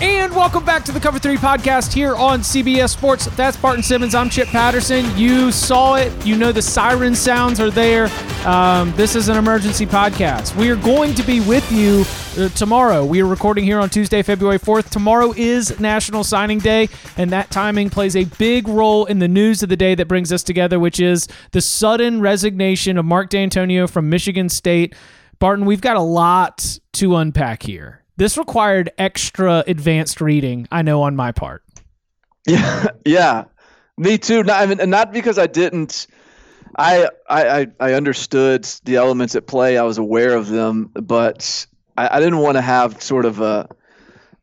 And 0.00 0.34
welcome 0.34 0.64
back 0.64 0.84
to 0.86 0.92
the 0.92 0.98
Cover 0.98 1.20
3 1.20 1.36
podcast 1.36 1.92
here 1.92 2.16
on 2.16 2.40
CBS 2.40 2.90
Sports. 2.90 3.26
That's 3.36 3.56
Barton 3.56 3.84
Simmons. 3.84 4.16
I'm 4.16 4.28
Chip 4.28 4.48
Patterson. 4.48 5.16
You 5.16 5.52
saw 5.52 5.94
it. 5.94 6.12
You 6.26 6.36
know 6.36 6.50
the 6.50 6.62
siren 6.62 7.14
sounds 7.14 7.60
are 7.60 7.70
there. 7.70 8.08
Um, 8.44 8.92
this 8.96 9.14
is 9.14 9.28
an 9.28 9.36
emergency 9.36 9.86
podcast. 9.86 10.56
We 10.56 10.70
are 10.70 10.76
going 10.76 11.14
to 11.14 11.22
be 11.22 11.38
with 11.38 11.70
you 11.70 12.04
uh, 12.42 12.48
tomorrow. 12.50 13.04
We 13.04 13.22
are 13.22 13.26
recording 13.26 13.62
here 13.64 13.78
on 13.78 13.90
Tuesday, 13.90 14.22
February 14.22 14.58
4th. 14.58 14.90
Tomorrow 14.90 15.34
is 15.36 15.78
National 15.78 16.24
Signing 16.24 16.58
Day, 16.58 16.88
and 17.16 17.30
that 17.30 17.50
timing 17.50 17.88
plays 17.88 18.16
a 18.16 18.24
big 18.24 18.66
role 18.66 19.04
in 19.06 19.20
the 19.20 19.28
news 19.28 19.62
of 19.62 19.68
the 19.68 19.76
day 19.76 19.94
that 19.94 20.08
brings 20.08 20.32
us 20.32 20.42
together, 20.42 20.80
which 20.80 20.98
is 20.98 21.28
the 21.52 21.60
sudden 21.60 22.20
resignation 22.20 22.98
of 22.98 23.04
Mark 23.04 23.30
Dantonio 23.30 23.88
from 23.88 24.10
Michigan 24.10 24.48
State. 24.48 24.96
Barton, 25.38 25.64
we've 25.64 25.80
got 25.80 25.96
a 25.96 26.02
lot 26.02 26.78
to 26.94 27.14
unpack 27.16 27.62
here. 27.62 28.01
This 28.16 28.36
required 28.36 28.90
extra 28.98 29.64
advanced 29.66 30.20
reading, 30.20 30.68
I 30.70 30.82
know, 30.82 31.02
on 31.02 31.16
my 31.16 31.32
part. 31.32 31.62
Yeah, 32.44 32.88
yeah, 33.06 33.44
me 33.96 34.18
too. 34.18 34.42
Not, 34.42 34.60
I 34.60 34.66
mean, 34.66 34.90
not 34.90 35.12
because 35.12 35.38
I 35.38 35.46
didn't. 35.46 36.08
I, 36.76 37.08
I 37.30 37.68
I 37.78 37.92
understood 37.92 38.64
the 38.82 38.96
elements 38.96 39.36
at 39.36 39.46
play. 39.46 39.78
I 39.78 39.84
was 39.84 39.96
aware 39.96 40.34
of 40.34 40.48
them, 40.48 40.90
but 40.94 41.64
I, 41.96 42.16
I 42.16 42.20
didn't 42.20 42.40
want 42.40 42.56
to 42.56 42.60
have 42.60 43.00
sort 43.00 43.26
of 43.26 43.40
a 43.40 43.68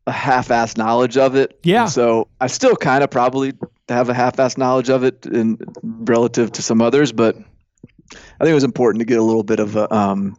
a 0.07 0.11
half-assed 0.11 0.77
knowledge 0.77 1.17
of 1.17 1.35
it. 1.35 1.59
Yeah. 1.63 1.83
And 1.83 1.91
so 1.91 2.27
I 2.39 2.47
still 2.47 2.75
kind 2.75 3.03
of 3.03 3.11
probably 3.11 3.53
have 3.89 4.09
a 4.09 4.13
half-assed 4.13 4.57
knowledge 4.57 4.89
of 4.89 5.03
it 5.03 5.25
in 5.25 5.57
relative 5.83 6.51
to 6.53 6.61
some 6.61 6.81
others, 6.81 7.11
but 7.11 7.35
I 7.35 8.43
think 8.43 8.51
it 8.51 8.53
was 8.53 8.63
important 8.63 9.01
to 9.01 9.05
get 9.05 9.19
a 9.19 9.23
little 9.23 9.43
bit 9.43 9.59
of 9.59 9.75
a, 9.75 9.93
um, 9.93 10.37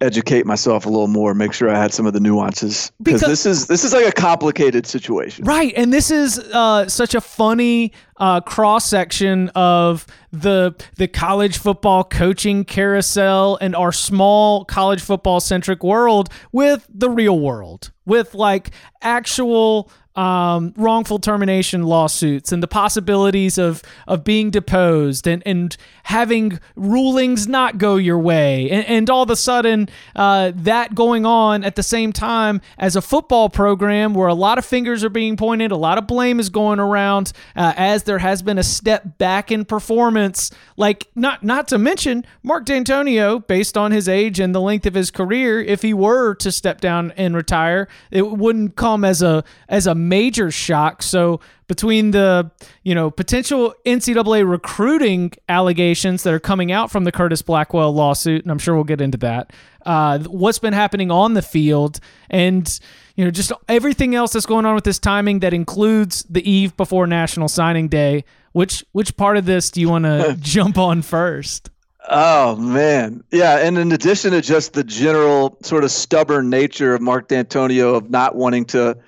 educate 0.00 0.46
myself 0.46 0.86
a 0.86 0.88
little 0.88 1.08
more, 1.08 1.34
make 1.34 1.52
sure 1.52 1.68
I 1.68 1.78
had 1.78 1.92
some 1.92 2.06
of 2.06 2.12
the 2.12 2.20
nuances 2.20 2.92
because 3.02 3.20
this 3.20 3.46
is 3.46 3.66
this 3.66 3.84
is 3.84 3.92
like 3.92 4.06
a 4.06 4.12
complicated 4.12 4.86
situation. 4.86 5.44
Right, 5.44 5.72
and 5.76 5.92
this 5.92 6.10
is 6.10 6.38
uh, 6.38 6.88
such 6.88 7.14
a 7.14 7.20
funny 7.20 7.92
uh, 8.16 8.40
cross 8.40 8.86
section 8.86 9.48
of 9.50 10.06
the 10.32 10.74
the 10.96 11.08
college 11.08 11.58
football 11.58 12.04
coaching 12.04 12.64
carousel 12.64 13.58
and 13.60 13.74
our 13.74 13.92
small 13.92 14.64
college 14.64 15.00
football 15.00 15.40
centric 15.40 15.82
world 15.82 16.28
with 16.52 16.86
the 16.88 17.10
real 17.10 17.38
world, 17.38 17.90
with 18.06 18.34
like 18.34 18.70
actual 19.02 19.90
um, 20.20 20.74
wrongful 20.76 21.18
termination 21.18 21.84
lawsuits 21.84 22.52
and 22.52 22.62
the 22.62 22.68
possibilities 22.68 23.56
of 23.56 23.82
of 24.06 24.22
being 24.22 24.50
deposed 24.50 25.26
and 25.26 25.42
and 25.46 25.78
having 26.02 26.60
rulings 26.76 27.48
not 27.48 27.78
go 27.78 27.96
your 27.96 28.18
way. 28.18 28.68
And, 28.68 28.86
and 28.86 29.10
all 29.10 29.22
of 29.22 29.30
a 29.30 29.36
sudden 29.36 29.88
uh, 30.14 30.52
that 30.56 30.94
going 30.94 31.24
on 31.24 31.64
at 31.64 31.76
the 31.76 31.82
same 31.82 32.12
time 32.12 32.60
as 32.78 32.96
a 32.96 33.00
football 33.00 33.48
program 33.48 34.12
where 34.12 34.28
a 34.28 34.34
lot 34.34 34.58
of 34.58 34.66
fingers 34.66 35.02
are 35.04 35.10
being 35.10 35.38
pointed 35.38 35.72
a 35.72 35.76
lot 35.76 35.96
of 35.96 36.06
blame 36.06 36.38
is 36.38 36.50
going 36.50 36.80
around 36.80 37.32
uh, 37.56 37.72
as 37.76 38.02
there 38.02 38.18
has 38.18 38.42
been 38.42 38.58
a 38.58 38.62
step 38.62 39.16
back 39.16 39.50
in 39.50 39.64
performance. 39.64 40.50
Like 40.76 41.08
not 41.14 41.42
not 41.42 41.66
to 41.68 41.78
mention 41.78 42.26
Mark 42.42 42.66
Dantonio 42.66 43.46
based 43.46 43.78
on 43.78 43.90
his 43.90 44.06
age 44.06 44.38
and 44.38 44.54
the 44.54 44.60
length 44.60 44.84
of 44.84 44.92
his 44.92 45.10
career 45.10 45.62
if 45.62 45.80
he 45.80 45.94
were 45.94 46.34
to 46.34 46.52
step 46.52 46.82
down 46.82 47.12
and 47.16 47.34
retire 47.34 47.88
it 48.10 48.22
wouldn't 48.26 48.76
come 48.76 49.02
as 49.02 49.22
a 49.22 49.44
as 49.68 49.86
a 49.86 49.94
major 50.10 50.50
shock. 50.50 51.02
So 51.02 51.40
between 51.70 52.10
the 52.10 52.50
you 52.82 52.94
know 52.94 53.10
potential 53.10 53.72
NCAA 53.86 54.46
recruiting 54.50 55.32
allegations 55.48 56.24
that 56.24 56.34
are 56.34 56.40
coming 56.40 56.72
out 56.72 56.90
from 56.90 57.04
the 57.04 57.12
Curtis 57.12 57.42
Blackwell 57.42 57.92
lawsuit, 57.92 58.42
and 58.42 58.50
I'm 58.50 58.58
sure 58.58 58.74
we'll 58.74 58.84
get 58.84 59.00
into 59.00 59.18
that. 59.18 59.52
Uh, 59.86 60.18
what's 60.18 60.58
been 60.58 60.72
happening 60.72 61.12
on 61.12 61.34
the 61.34 61.42
field, 61.42 62.00
and 62.28 62.80
you 63.14 63.24
know 63.24 63.30
just 63.30 63.52
everything 63.68 64.14
else 64.16 64.32
that's 64.32 64.46
going 64.46 64.66
on 64.66 64.74
with 64.74 64.84
this 64.84 64.98
timing 64.98 65.38
that 65.40 65.54
includes 65.54 66.24
the 66.28 66.48
eve 66.50 66.76
before 66.76 67.06
National 67.06 67.48
Signing 67.48 67.88
Day. 67.88 68.24
Which 68.52 68.84
which 68.90 69.16
part 69.16 69.36
of 69.36 69.46
this 69.46 69.70
do 69.70 69.80
you 69.80 69.88
want 69.88 70.06
to 70.06 70.36
jump 70.40 70.76
on 70.76 71.02
first? 71.02 71.70
Oh 72.08 72.56
man, 72.56 73.22
yeah. 73.30 73.58
And 73.58 73.78
in 73.78 73.92
addition 73.92 74.32
to 74.32 74.40
just 74.40 74.72
the 74.72 74.82
general 74.82 75.56
sort 75.62 75.84
of 75.84 75.92
stubborn 75.92 76.50
nature 76.50 76.94
of 76.94 77.00
Mark 77.00 77.28
Dantonio 77.28 77.94
of 77.94 78.10
not 78.10 78.34
wanting 78.34 78.64
to 78.66 78.98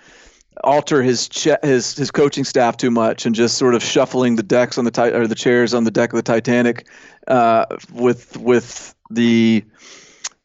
alter 0.65 1.03
his 1.03 1.29
his 1.63 1.97
his 1.97 2.11
coaching 2.11 2.45
staff 2.45 2.77
too 2.77 2.91
much 2.91 3.27
and 3.27 3.35
just 3.35 3.59
sort 3.59 3.75
of 3.75 3.83
shuffling 3.83 4.37
the 4.37 4.43
decks 4.43 4.79
on 4.79 4.85
the 4.85 4.91
ti- 4.91 5.13
or 5.13 5.27
the 5.27 5.35
chairs 5.35 5.75
on 5.75 5.85
the 5.85 5.91
deck 5.91 6.13
of 6.13 6.17
the 6.17 6.23
Titanic 6.23 6.87
uh, 7.29 7.67
with 7.93 8.37
with 8.37 8.95
the 9.11 9.65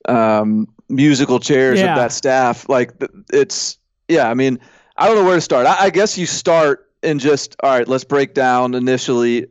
um, 0.07 0.67
musical 0.89 1.39
chairs 1.39 1.79
Yeah. 1.79 1.91
of 1.93 1.97
that 1.97 2.11
staff. 2.11 2.67
Like 2.69 2.93
it's 3.31 3.77
yeah. 4.07 4.29
I 4.29 4.33
mean, 4.33 4.59
I 4.97 5.07
don't 5.07 5.15
know 5.15 5.25
where 5.25 5.35
to 5.35 5.41
start. 5.41 5.65
I, 5.67 5.85
I 5.85 5.89
guess 5.89 6.17
you 6.17 6.25
start 6.25 6.89
and 7.03 7.19
just 7.19 7.55
all 7.61 7.69
right. 7.77 7.87
Let's 7.87 8.03
break 8.03 8.33
down 8.33 8.73
initially. 8.73 9.47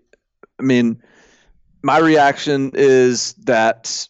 I 0.59 0.63
mean, 0.63 1.03
my 1.83 1.99
reaction 1.99 2.71
is 2.75 3.35
that 3.45 4.09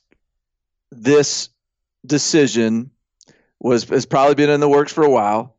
this 0.92 1.48
decision 2.06 2.90
was 3.58 3.84
has 3.88 4.06
probably 4.06 4.34
been 4.36 4.50
in 4.50 4.60
the 4.60 4.68
works 4.68 4.92
for 4.92 5.02
a 5.04 5.10
while. 5.10 5.55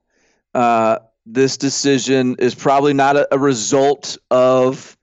Uh, 0.57 0.97
this 1.27 1.55
decision 1.55 2.35
is 2.39 2.55
probably 2.55 2.91
not 2.91 3.15
a, 3.15 3.27
a 3.31 3.37
result 3.37 4.17
of 4.31 4.97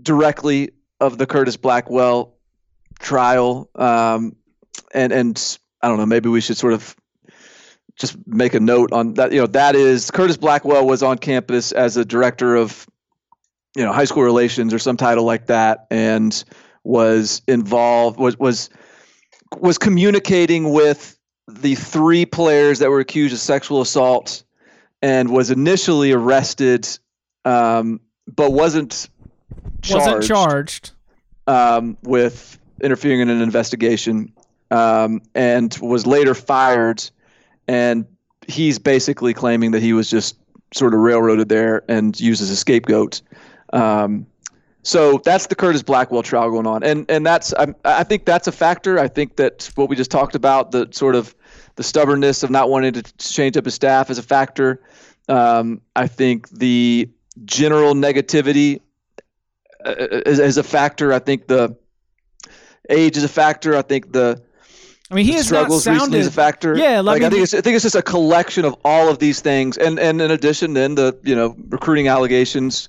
directly 0.00 0.70
of 1.00 1.18
the 1.18 1.26
Curtis 1.26 1.56
Blackwell 1.56 2.36
trial. 3.00 3.68
Um, 3.74 4.36
and 4.94 5.12
and 5.12 5.58
I 5.82 5.88
don't 5.88 5.98
know, 5.98 6.06
maybe 6.06 6.28
we 6.28 6.40
should 6.40 6.56
sort 6.56 6.72
of 6.72 6.94
just 7.96 8.16
make 8.24 8.54
a 8.54 8.60
note 8.60 8.92
on 8.92 9.14
that. 9.14 9.32
You 9.32 9.40
know, 9.40 9.48
that 9.48 9.74
is 9.74 10.12
Curtis 10.12 10.36
Blackwell 10.36 10.86
was 10.86 11.02
on 11.02 11.18
campus 11.18 11.72
as 11.72 11.96
a 11.96 12.04
director 12.04 12.54
of 12.54 12.86
you 13.74 13.82
know 13.82 13.92
high 13.92 14.04
school 14.04 14.22
relations 14.22 14.72
or 14.72 14.78
some 14.78 14.96
title 14.96 15.24
like 15.24 15.46
that, 15.46 15.88
and 15.90 16.44
was 16.84 17.42
involved 17.48 18.20
was 18.20 18.38
was 18.38 18.70
was 19.58 19.78
communicating 19.78 20.72
with 20.72 21.18
the 21.48 21.74
three 21.74 22.24
players 22.24 22.78
that 22.78 22.90
were 22.90 23.00
accused 23.00 23.34
of 23.34 23.40
sexual 23.40 23.80
assault 23.80 24.42
and 25.00 25.30
was 25.30 25.50
initially 25.50 26.12
arrested 26.12 26.88
um, 27.44 28.00
but 28.34 28.52
wasn't 28.52 29.08
charged, 29.82 30.06
Wasn't 30.06 30.24
charged. 30.24 30.90
Um, 31.46 31.96
with 32.02 32.58
interfering 32.82 33.20
in 33.20 33.28
an 33.28 33.42
investigation 33.42 34.32
um, 34.70 35.20
and 35.34 35.76
was 35.82 36.06
later 36.06 36.34
fired 36.34 37.02
and 37.66 38.06
he's 38.46 38.78
basically 38.78 39.34
claiming 39.34 39.72
that 39.72 39.82
he 39.82 39.92
was 39.92 40.08
just 40.08 40.36
sort 40.72 40.94
of 40.94 41.00
railroaded 41.00 41.48
there 41.48 41.82
and 41.88 42.18
used 42.18 42.40
as 42.40 42.50
a 42.50 42.56
scapegoat 42.56 43.20
um, 43.72 44.26
so 44.82 45.18
that's 45.24 45.46
the 45.46 45.54
Curtis 45.54 45.82
Blackwell 45.82 46.22
trial 46.22 46.50
going 46.50 46.66
on, 46.66 46.82
and 46.82 47.08
and 47.08 47.24
that's 47.24 47.54
I, 47.54 47.74
I 47.84 48.04
think 48.04 48.24
that's 48.24 48.48
a 48.48 48.52
factor. 48.52 48.98
I 48.98 49.08
think 49.08 49.36
that 49.36 49.70
what 49.76 49.88
we 49.88 49.96
just 49.96 50.10
talked 50.10 50.34
about, 50.34 50.72
the 50.72 50.88
sort 50.90 51.14
of 51.14 51.34
the 51.76 51.82
stubbornness 51.82 52.42
of 52.42 52.50
not 52.50 52.68
wanting 52.68 52.92
to 52.94 53.02
change 53.18 53.56
up 53.56 53.64
his 53.64 53.74
staff, 53.74 54.10
is 54.10 54.18
a 54.18 54.22
factor. 54.22 54.82
Um, 55.28 55.80
I 55.94 56.08
think 56.08 56.48
the 56.50 57.08
general 57.44 57.94
negativity 57.94 58.80
uh, 59.84 59.94
is, 60.26 60.40
is 60.40 60.58
a 60.58 60.64
factor. 60.64 61.12
I 61.12 61.20
think 61.20 61.46
the 61.46 61.76
age 62.90 63.16
is 63.16 63.24
a 63.24 63.28
factor. 63.28 63.76
I 63.76 63.82
think 63.82 64.12
the 64.12 64.42
I 65.12 65.14
mean, 65.14 65.26
he 65.26 65.32
has 65.34 65.50
not 65.50 65.58
struggles 65.58 65.86
recently 65.86 66.20
as 66.20 66.26
a 66.26 66.32
factor. 66.32 66.76
Yeah, 66.76 67.00
like 67.00 67.20
mean, 67.20 67.26
I 67.26 67.30
think 67.30 67.42
it's 67.42 67.54
I 67.54 67.60
think 67.60 67.76
it's 67.76 67.82
just 67.82 67.94
a 67.94 68.02
collection 68.02 68.64
of 68.64 68.74
all 68.82 69.10
of 69.10 69.18
these 69.18 69.40
things, 69.40 69.76
and 69.76 70.00
and 70.00 70.22
in 70.22 70.30
addition, 70.30 70.72
then 70.72 70.94
the 70.94 71.16
you 71.22 71.36
know 71.36 71.54
recruiting 71.68 72.08
allegations, 72.08 72.88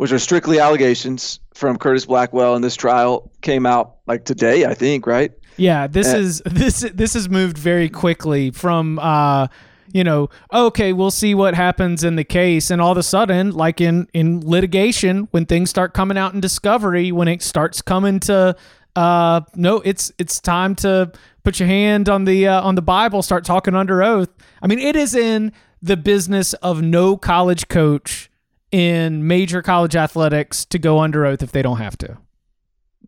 which 0.00 0.12
are 0.12 0.18
strictly 0.18 0.58
allegations 0.58 1.40
from 1.52 1.76
Curtis 1.76 2.06
Blackwell 2.06 2.56
in 2.56 2.62
this 2.62 2.74
trial, 2.74 3.30
came 3.42 3.66
out 3.66 3.96
like 4.06 4.24
today, 4.24 4.64
I 4.64 4.72
think, 4.72 5.06
right? 5.06 5.30
Yeah, 5.58 5.88
this 5.88 6.14
Uh, 6.14 6.16
is 6.16 6.42
this 6.46 6.90
this 6.94 7.12
has 7.12 7.28
moved 7.28 7.58
very 7.58 7.90
quickly 7.90 8.50
from 8.50 8.98
uh 8.98 9.48
you 9.92 10.02
know, 10.02 10.30
okay, 10.54 10.94
we'll 10.94 11.10
see 11.10 11.34
what 11.34 11.54
happens 11.54 12.02
in 12.02 12.16
the 12.16 12.24
case 12.24 12.70
and 12.70 12.80
all 12.80 12.92
of 12.92 12.96
a 12.96 13.02
sudden 13.02 13.50
like 13.50 13.78
in 13.78 14.08
in 14.14 14.40
litigation 14.40 15.28
when 15.32 15.44
things 15.44 15.68
start 15.68 15.92
coming 15.92 16.16
out 16.16 16.32
in 16.32 16.40
discovery 16.40 17.12
when 17.12 17.28
it 17.28 17.42
starts 17.42 17.82
coming 17.82 18.20
to 18.20 18.56
uh 18.96 19.42
no, 19.54 19.82
it's 19.84 20.10
it's 20.16 20.40
time 20.40 20.74
to 20.76 21.12
put 21.44 21.60
your 21.60 21.68
hand 21.68 22.08
on 22.08 22.24
the 22.24 22.48
uh, 22.48 22.62
on 22.62 22.74
the 22.74 22.82
Bible, 22.82 23.20
start 23.20 23.44
talking 23.44 23.74
under 23.74 24.02
oath. 24.02 24.30
I 24.62 24.66
mean, 24.66 24.78
it 24.78 24.96
is 24.96 25.14
in 25.14 25.52
the 25.82 25.98
business 25.98 26.54
of 26.54 26.80
no 26.80 27.18
college 27.18 27.68
coach 27.68 28.29
in 28.72 29.26
major 29.26 29.62
college 29.62 29.96
athletics 29.96 30.64
to 30.66 30.78
go 30.78 31.00
under 31.00 31.26
oath 31.26 31.42
if 31.42 31.52
they 31.52 31.62
don't 31.62 31.78
have 31.78 31.98
to. 31.98 32.18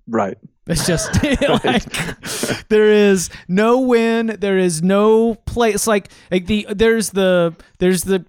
Right. 0.06 0.36
It's 0.66 0.86
just 0.86 1.12
like 1.64 2.68
there 2.68 2.90
is 2.90 3.30
no 3.48 3.80
win. 3.80 4.36
There 4.38 4.58
is 4.58 4.82
no 4.82 5.34
play. 5.34 5.72
It's 5.72 5.86
like 5.86 6.10
like 6.30 6.46
the 6.46 6.66
there's 6.70 7.10
the 7.10 7.54
there's 7.78 8.02
the 8.02 8.24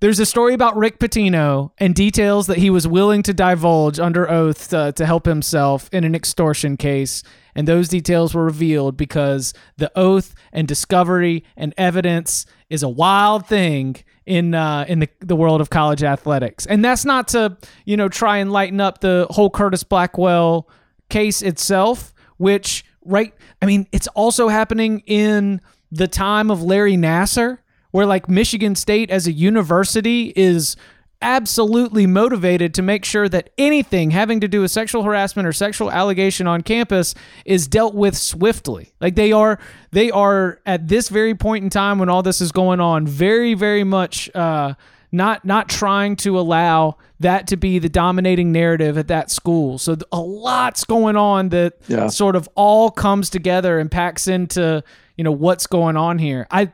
there's 0.00 0.18
a 0.18 0.26
story 0.26 0.52
about 0.52 0.76
Rick 0.76 0.98
Pitino 0.98 1.70
and 1.78 1.94
details 1.94 2.48
that 2.48 2.58
he 2.58 2.70
was 2.70 2.88
willing 2.88 3.22
to 3.22 3.32
divulge 3.32 4.00
under 4.00 4.28
oath 4.28 4.70
to, 4.70 4.90
to 4.90 5.06
help 5.06 5.26
himself 5.26 5.88
in 5.92 6.02
an 6.02 6.16
extortion 6.16 6.76
case. 6.76 7.22
And 7.54 7.68
those 7.68 7.86
details 7.86 8.34
were 8.34 8.44
revealed 8.44 8.96
because 8.96 9.54
the 9.76 9.92
oath 9.96 10.34
and 10.52 10.66
discovery 10.66 11.44
and 11.56 11.72
evidence 11.78 12.46
is 12.68 12.82
a 12.82 12.88
wild 12.88 13.46
thing 13.46 13.94
in 14.26 14.54
uh, 14.54 14.84
in 14.88 15.00
the, 15.00 15.08
the 15.20 15.36
world 15.36 15.60
of 15.60 15.70
college 15.70 16.02
athletics. 16.02 16.66
And 16.66 16.84
that's 16.84 17.04
not 17.04 17.28
to, 17.28 17.56
you 17.84 17.96
know, 17.96 18.08
try 18.08 18.38
and 18.38 18.52
lighten 18.52 18.80
up 18.80 19.00
the 19.00 19.26
whole 19.30 19.50
Curtis 19.50 19.82
Blackwell 19.82 20.68
case 21.08 21.42
itself, 21.42 22.14
which 22.36 22.84
right 23.04 23.34
I 23.60 23.66
mean, 23.66 23.86
it's 23.92 24.08
also 24.08 24.48
happening 24.48 25.02
in 25.06 25.60
the 25.90 26.08
time 26.08 26.50
of 26.50 26.62
Larry 26.62 26.96
Nassar, 26.96 27.58
where 27.90 28.06
like 28.06 28.28
Michigan 28.28 28.74
State 28.74 29.10
as 29.10 29.26
a 29.26 29.32
university 29.32 30.32
is 30.36 30.76
absolutely 31.22 32.06
motivated 32.06 32.74
to 32.74 32.82
make 32.82 33.04
sure 33.04 33.28
that 33.28 33.50
anything 33.56 34.10
having 34.10 34.40
to 34.40 34.48
do 34.48 34.60
with 34.60 34.70
sexual 34.70 35.02
harassment 35.02 35.46
or 35.48 35.52
sexual 35.52 35.90
allegation 35.90 36.46
on 36.46 36.60
campus 36.62 37.14
is 37.44 37.66
dealt 37.68 37.94
with 37.94 38.16
swiftly. 38.16 38.92
Like 39.00 39.14
they 39.14 39.32
are 39.32 39.58
they 39.92 40.10
are 40.10 40.60
at 40.66 40.88
this 40.88 41.08
very 41.08 41.34
point 41.34 41.64
in 41.64 41.70
time 41.70 41.98
when 41.98 42.08
all 42.08 42.22
this 42.22 42.40
is 42.40 42.52
going 42.52 42.80
on 42.80 43.06
very 43.06 43.54
very 43.54 43.84
much 43.84 44.28
uh 44.34 44.74
not 45.10 45.44
not 45.44 45.68
trying 45.68 46.16
to 46.16 46.38
allow 46.38 46.96
that 47.20 47.46
to 47.48 47.56
be 47.56 47.78
the 47.78 47.88
dominating 47.88 48.50
narrative 48.50 48.98
at 48.98 49.08
that 49.08 49.30
school. 49.30 49.78
So 49.78 49.96
a 50.10 50.20
lot's 50.20 50.84
going 50.84 51.16
on 51.16 51.50
that 51.50 51.74
Yeah. 51.86 52.08
sort 52.08 52.34
of 52.34 52.48
all 52.54 52.90
comes 52.90 53.30
together 53.30 53.78
and 53.78 53.90
packs 53.90 54.26
into 54.26 54.82
you 55.16 55.24
know 55.24 55.32
what's 55.32 55.66
going 55.66 55.96
on 55.96 56.18
here. 56.18 56.46
I 56.50 56.72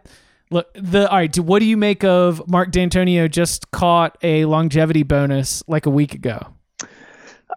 look 0.51 0.69
the 0.75 1.09
all 1.11 1.17
right. 1.17 1.39
What 1.39 1.61
do 1.61 1.67
you 1.67 1.77
make 1.77 2.05
of 2.05 2.49
Mark 2.49 2.71
Dantonio 2.73 3.31
just 3.31 3.71
caught 3.71 4.19
a 4.23 4.45
longevity 4.45 5.03
bonus 5.03 5.63
like 5.69 5.87
a 5.87 5.91
week 5.91 6.15
ago? 6.15 6.41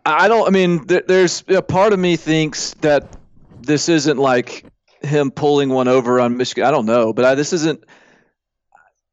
I 0.06 0.28
don't. 0.28 0.48
I 0.48 0.52
mean, 0.52 0.86
there, 0.88 1.04
there's 1.08 1.44
a 1.48 1.62
part 1.62 1.94
of 1.94 2.00
me 2.00 2.16
thinks 2.16 2.74
that 2.82 3.16
this 3.62 3.90
isn't 3.90 4.18
like 4.18 4.66
him 5.02 5.32
pulling 5.32 5.70
one 5.70 5.88
over 5.88 6.20
on 6.20 6.38
Michigan. 6.38 6.66
I 6.66 6.72
don't 6.72 6.86
know, 6.86 7.14
but 7.14 7.26
I, 7.26 7.36
this 7.36 7.54
isn't. 7.54 7.84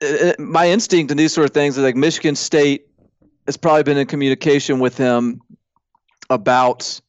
uh, 0.02 0.32
my 0.38 0.68
instinct 0.68 1.10
in 1.10 1.16
these 1.16 1.32
sort 1.32 1.44
of 1.44 1.54
things 1.54 1.76
is 1.76 1.84
like 1.84 1.96
Michigan 1.96 2.36
State 2.36 2.86
has 3.46 3.56
probably 3.56 3.82
been 3.82 3.98
in 3.98 4.06
communication 4.06 4.78
with 4.78 4.96
him 4.96 5.40
about 6.30 7.00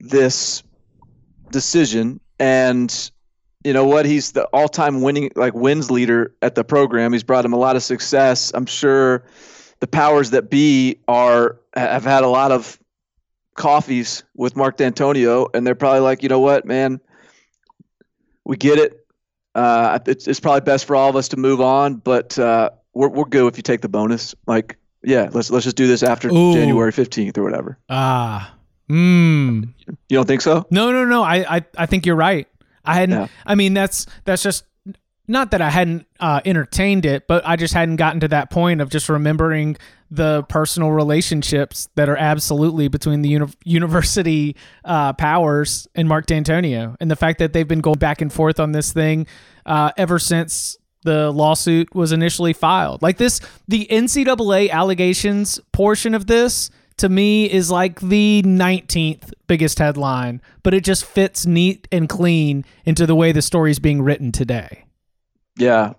this 0.00 0.62
decision, 1.50 2.20
and 2.38 3.10
you 3.64 3.72
know 3.72 3.86
what? 3.86 4.06
He's 4.06 4.32
the 4.32 4.44
all-time 4.52 5.00
winning 5.00 5.30
like 5.34 5.54
wins 5.54 5.90
leader 5.90 6.34
at 6.42 6.54
the 6.54 6.62
program. 6.62 7.12
He's 7.12 7.24
brought 7.24 7.44
him 7.44 7.52
a 7.52 7.58
lot 7.58 7.76
of 7.76 7.82
success. 7.82 8.52
I'm 8.54 8.66
sure 8.66 9.24
the 9.80 9.86
powers 9.86 10.30
that 10.30 10.50
be 10.50 11.00
are 11.08 11.58
have 11.74 12.04
had 12.04 12.22
a 12.22 12.28
lot 12.28 12.52
of 12.52 12.78
coffees 13.54 14.22
with 14.36 14.56
Mark 14.56 14.76
Dantonio, 14.76 15.48
and 15.54 15.66
they're 15.66 15.74
probably 15.74 16.00
like, 16.00 16.22
you 16.22 16.28
know 16.28 16.40
what, 16.40 16.64
man, 16.64 17.00
we 18.44 18.56
get 18.56 18.78
it. 18.78 19.06
Uh, 19.54 19.98
it's, 20.06 20.26
it's 20.26 20.40
probably 20.40 20.60
best 20.60 20.84
for 20.84 20.96
all 20.96 21.08
of 21.08 21.16
us 21.16 21.28
to 21.28 21.36
move 21.36 21.60
on, 21.60 21.94
but 21.94 22.38
uh, 22.38 22.70
we're 22.92 23.08
we're 23.08 23.24
good 23.24 23.46
if 23.46 23.56
you 23.56 23.62
take 23.62 23.80
the 23.80 23.88
bonus. 23.88 24.34
Like, 24.46 24.76
yeah, 25.02 25.30
let's 25.32 25.50
let's 25.50 25.64
just 25.64 25.76
do 25.76 25.86
this 25.86 26.02
after 26.02 26.28
Ooh. 26.28 26.52
January 26.52 26.92
fifteenth 26.92 27.38
or 27.38 27.44
whatever. 27.44 27.78
Ah, 27.88 28.54
mm. 28.90 29.68
You 29.86 30.16
don't 30.16 30.26
think 30.26 30.40
so? 30.40 30.66
No, 30.70 30.90
no, 30.90 31.04
no. 31.04 31.22
I, 31.22 31.56
I, 31.56 31.64
I 31.78 31.86
think 31.86 32.04
you're 32.04 32.16
right. 32.16 32.48
I 32.84 32.94
hadn't. 32.94 33.18
Yeah. 33.18 33.26
I 33.46 33.54
mean, 33.54 33.74
that's 33.74 34.06
that's 34.24 34.42
just 34.42 34.64
not 35.26 35.52
that 35.52 35.62
I 35.62 35.70
hadn't 35.70 36.06
uh, 36.20 36.40
entertained 36.44 37.06
it, 37.06 37.26
but 37.26 37.46
I 37.46 37.56
just 37.56 37.72
hadn't 37.72 37.96
gotten 37.96 38.20
to 38.20 38.28
that 38.28 38.50
point 38.50 38.80
of 38.80 38.90
just 38.90 39.08
remembering 39.08 39.76
the 40.10 40.42
personal 40.44 40.92
relationships 40.92 41.88
that 41.94 42.08
are 42.08 42.16
absolutely 42.16 42.88
between 42.88 43.22
the 43.22 43.30
uni- 43.30 43.52
university 43.64 44.54
uh, 44.84 45.12
powers 45.14 45.88
and 45.94 46.08
Mark 46.08 46.26
Dantonio, 46.26 46.96
and 47.00 47.10
the 47.10 47.16
fact 47.16 47.38
that 47.38 47.52
they've 47.52 47.66
been 47.66 47.80
going 47.80 47.98
back 47.98 48.20
and 48.20 48.32
forth 48.32 48.60
on 48.60 48.72
this 48.72 48.92
thing 48.92 49.26
uh, 49.66 49.92
ever 49.96 50.18
since 50.18 50.76
the 51.04 51.30
lawsuit 51.30 51.94
was 51.94 52.12
initially 52.12 52.52
filed. 52.52 53.02
Like 53.02 53.16
this, 53.18 53.40
the 53.68 53.86
NCAA 53.90 54.70
allegations 54.70 55.60
portion 55.72 56.14
of 56.14 56.26
this 56.26 56.70
to 56.98 57.08
me 57.08 57.50
is 57.50 57.70
like 57.70 58.00
the 58.00 58.42
19th 58.44 59.32
biggest 59.46 59.78
headline, 59.78 60.40
but 60.62 60.74
it 60.74 60.84
just 60.84 61.04
fits 61.04 61.46
neat 61.46 61.88
and 61.90 62.08
clean 62.08 62.64
into 62.84 63.06
the 63.06 63.14
way 63.14 63.32
the 63.32 63.42
story 63.42 63.70
is 63.70 63.78
being 63.78 64.02
written 64.02 64.32
today. 64.32 64.84
Yeah, 65.56 65.94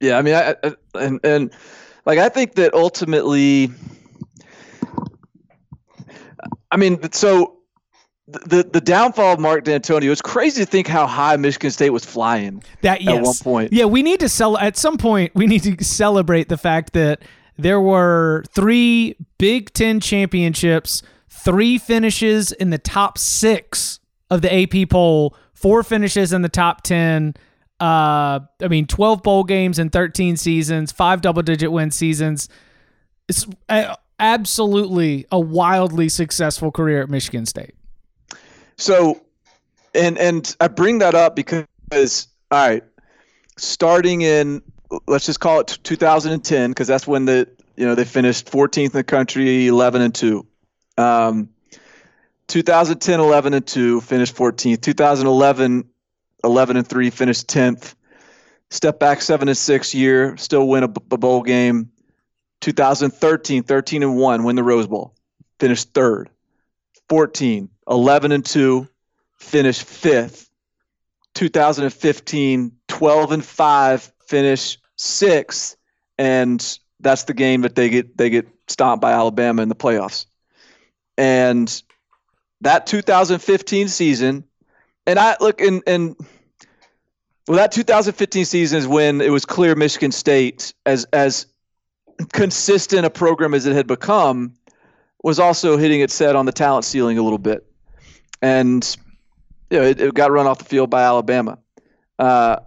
yeah. 0.00 0.18
I 0.18 0.22
mean, 0.22 0.34
I, 0.34 0.54
I 0.62 0.74
and 0.94 1.20
and 1.24 1.52
like 2.06 2.18
I 2.18 2.28
think 2.28 2.54
that 2.54 2.74
ultimately, 2.74 3.70
I 6.70 6.76
mean, 6.76 7.10
so 7.12 7.58
the 8.26 8.68
the 8.70 8.80
downfall 8.80 9.34
of 9.34 9.40
Mark 9.40 9.64
Dantonio. 9.64 10.10
It's 10.10 10.22
crazy 10.22 10.64
to 10.64 10.70
think 10.70 10.86
how 10.86 11.06
high 11.06 11.36
Michigan 11.36 11.70
State 11.70 11.90
was 11.90 12.04
flying. 12.04 12.62
That 12.80 13.02
yes. 13.02 13.16
At 13.16 13.22
one 13.22 13.34
point. 13.42 13.72
Yeah, 13.72 13.84
we 13.84 14.02
need 14.02 14.20
to 14.20 14.28
sell 14.28 14.56
at 14.58 14.76
some 14.76 14.96
point 14.96 15.32
we 15.34 15.46
need 15.46 15.62
to 15.64 15.84
celebrate 15.84 16.48
the 16.48 16.56
fact 16.56 16.94
that 16.94 17.20
there 17.56 17.80
were 17.80 18.44
3 18.54 19.16
Big 19.38 19.72
10 19.72 20.00
championships, 20.00 21.02
3 21.28 21.78
finishes 21.78 22.52
in 22.52 22.70
the 22.70 22.78
top 22.78 23.18
6 23.18 24.00
of 24.30 24.42
the 24.42 24.52
AP 24.52 24.88
poll, 24.90 25.36
4 25.52 25.82
finishes 25.82 26.32
in 26.32 26.42
the 26.42 26.48
top 26.48 26.82
10. 26.82 27.34
Uh 27.80 28.40
I 28.62 28.68
mean 28.68 28.86
12 28.86 29.22
bowl 29.22 29.44
games 29.44 29.78
in 29.78 29.90
13 29.90 30.36
seasons, 30.36 30.92
5 30.92 31.20
double 31.20 31.42
digit 31.42 31.72
win 31.72 31.90
seasons. 31.90 32.48
It's 33.28 33.46
a, 33.68 33.96
absolutely 34.18 35.26
a 35.30 35.40
wildly 35.40 36.08
successful 36.08 36.70
career 36.70 37.02
at 37.02 37.10
Michigan 37.10 37.46
State. 37.46 37.74
So, 38.76 39.20
and 39.94 40.18
and 40.18 40.54
I 40.60 40.68
bring 40.68 40.98
that 40.98 41.14
up 41.14 41.36
because 41.36 42.28
all 42.50 42.68
right, 42.68 42.84
starting 43.56 44.22
in 44.22 44.62
let's 45.06 45.26
just 45.26 45.40
call 45.40 45.60
it 45.60 45.78
2010 45.82 46.70
because 46.70 46.88
that's 46.88 47.06
when 47.06 47.24
the 47.24 47.48
you 47.76 47.86
know 47.86 47.94
they 47.94 48.04
finished 48.04 48.50
14th 48.50 48.86
in 48.86 48.92
the 48.92 49.04
country, 49.04 49.66
11 49.66 50.02
and 50.02 50.14
two. 50.14 50.46
Um, 50.96 51.50
2010, 52.48 53.20
11 53.20 53.54
and 53.54 53.66
two, 53.66 54.00
finished 54.00 54.36
14th. 54.36 54.80
2011, 54.80 55.84
11 56.44 56.76
and 56.76 56.86
three, 56.86 57.10
finished 57.10 57.48
10th. 57.48 57.94
Step 58.70 58.98
back 58.98 59.22
seven 59.22 59.48
and 59.48 59.56
six 59.56 59.94
year, 59.94 60.36
still 60.36 60.68
win 60.68 60.84
a, 60.84 60.86
a 60.86 61.18
bowl 61.18 61.42
game. 61.42 61.90
2013, 62.60 63.62
13 63.62 64.02
and 64.02 64.16
one, 64.16 64.44
win 64.44 64.56
the 64.56 64.62
Rose 64.62 64.86
Bowl, 64.86 65.14
finished 65.58 65.92
third. 65.92 66.30
14, 67.08 67.68
11 67.88 68.32
and 68.32 68.44
2, 68.44 68.88
finish 69.38 69.84
5th. 69.84 70.48
2015, 71.34 72.72
12 72.88 73.32
and 73.32 73.44
5, 73.44 74.12
finish 74.26 74.78
6th, 74.98 75.76
and 76.18 76.78
that's 77.00 77.24
the 77.24 77.34
game 77.34 77.62
that 77.62 77.74
they 77.74 77.88
get 77.88 78.16
they 78.16 78.30
get 78.30 78.48
stomped 78.68 79.02
by 79.02 79.12
Alabama 79.12 79.62
in 79.62 79.68
the 79.68 79.74
playoffs. 79.74 80.26
And 81.16 81.82
that 82.60 82.86
2015 82.86 83.88
season, 83.88 84.44
and 85.06 85.18
I 85.18 85.36
look 85.40 85.60
and 85.60 85.82
and 85.86 86.16
well 87.46 87.58
that 87.58 87.72
2015 87.72 88.44
season 88.44 88.78
is 88.78 88.88
when 88.88 89.20
it 89.20 89.30
was 89.30 89.44
clear 89.44 89.74
Michigan 89.74 90.12
State 90.12 90.72
as 90.86 91.04
as 91.12 91.46
consistent 92.32 93.04
a 93.04 93.10
program 93.10 93.54
as 93.54 93.66
it 93.66 93.74
had 93.74 93.86
become 93.86 94.54
was 95.22 95.38
also 95.38 95.76
hitting 95.76 96.00
its 96.00 96.14
set 96.14 96.36
on 96.36 96.46
the 96.46 96.52
talent 96.52 96.84
ceiling 96.84 97.18
a 97.18 97.22
little 97.22 97.38
bit. 97.38 97.66
And 98.42 98.96
you 99.70 99.78
know, 99.78 99.84
it, 99.84 100.00
it 100.00 100.14
got 100.14 100.30
run 100.30 100.46
off 100.46 100.58
the 100.58 100.64
field 100.64 100.90
by 100.90 101.02
Alabama. 101.02 101.58
Uh, 102.18 102.58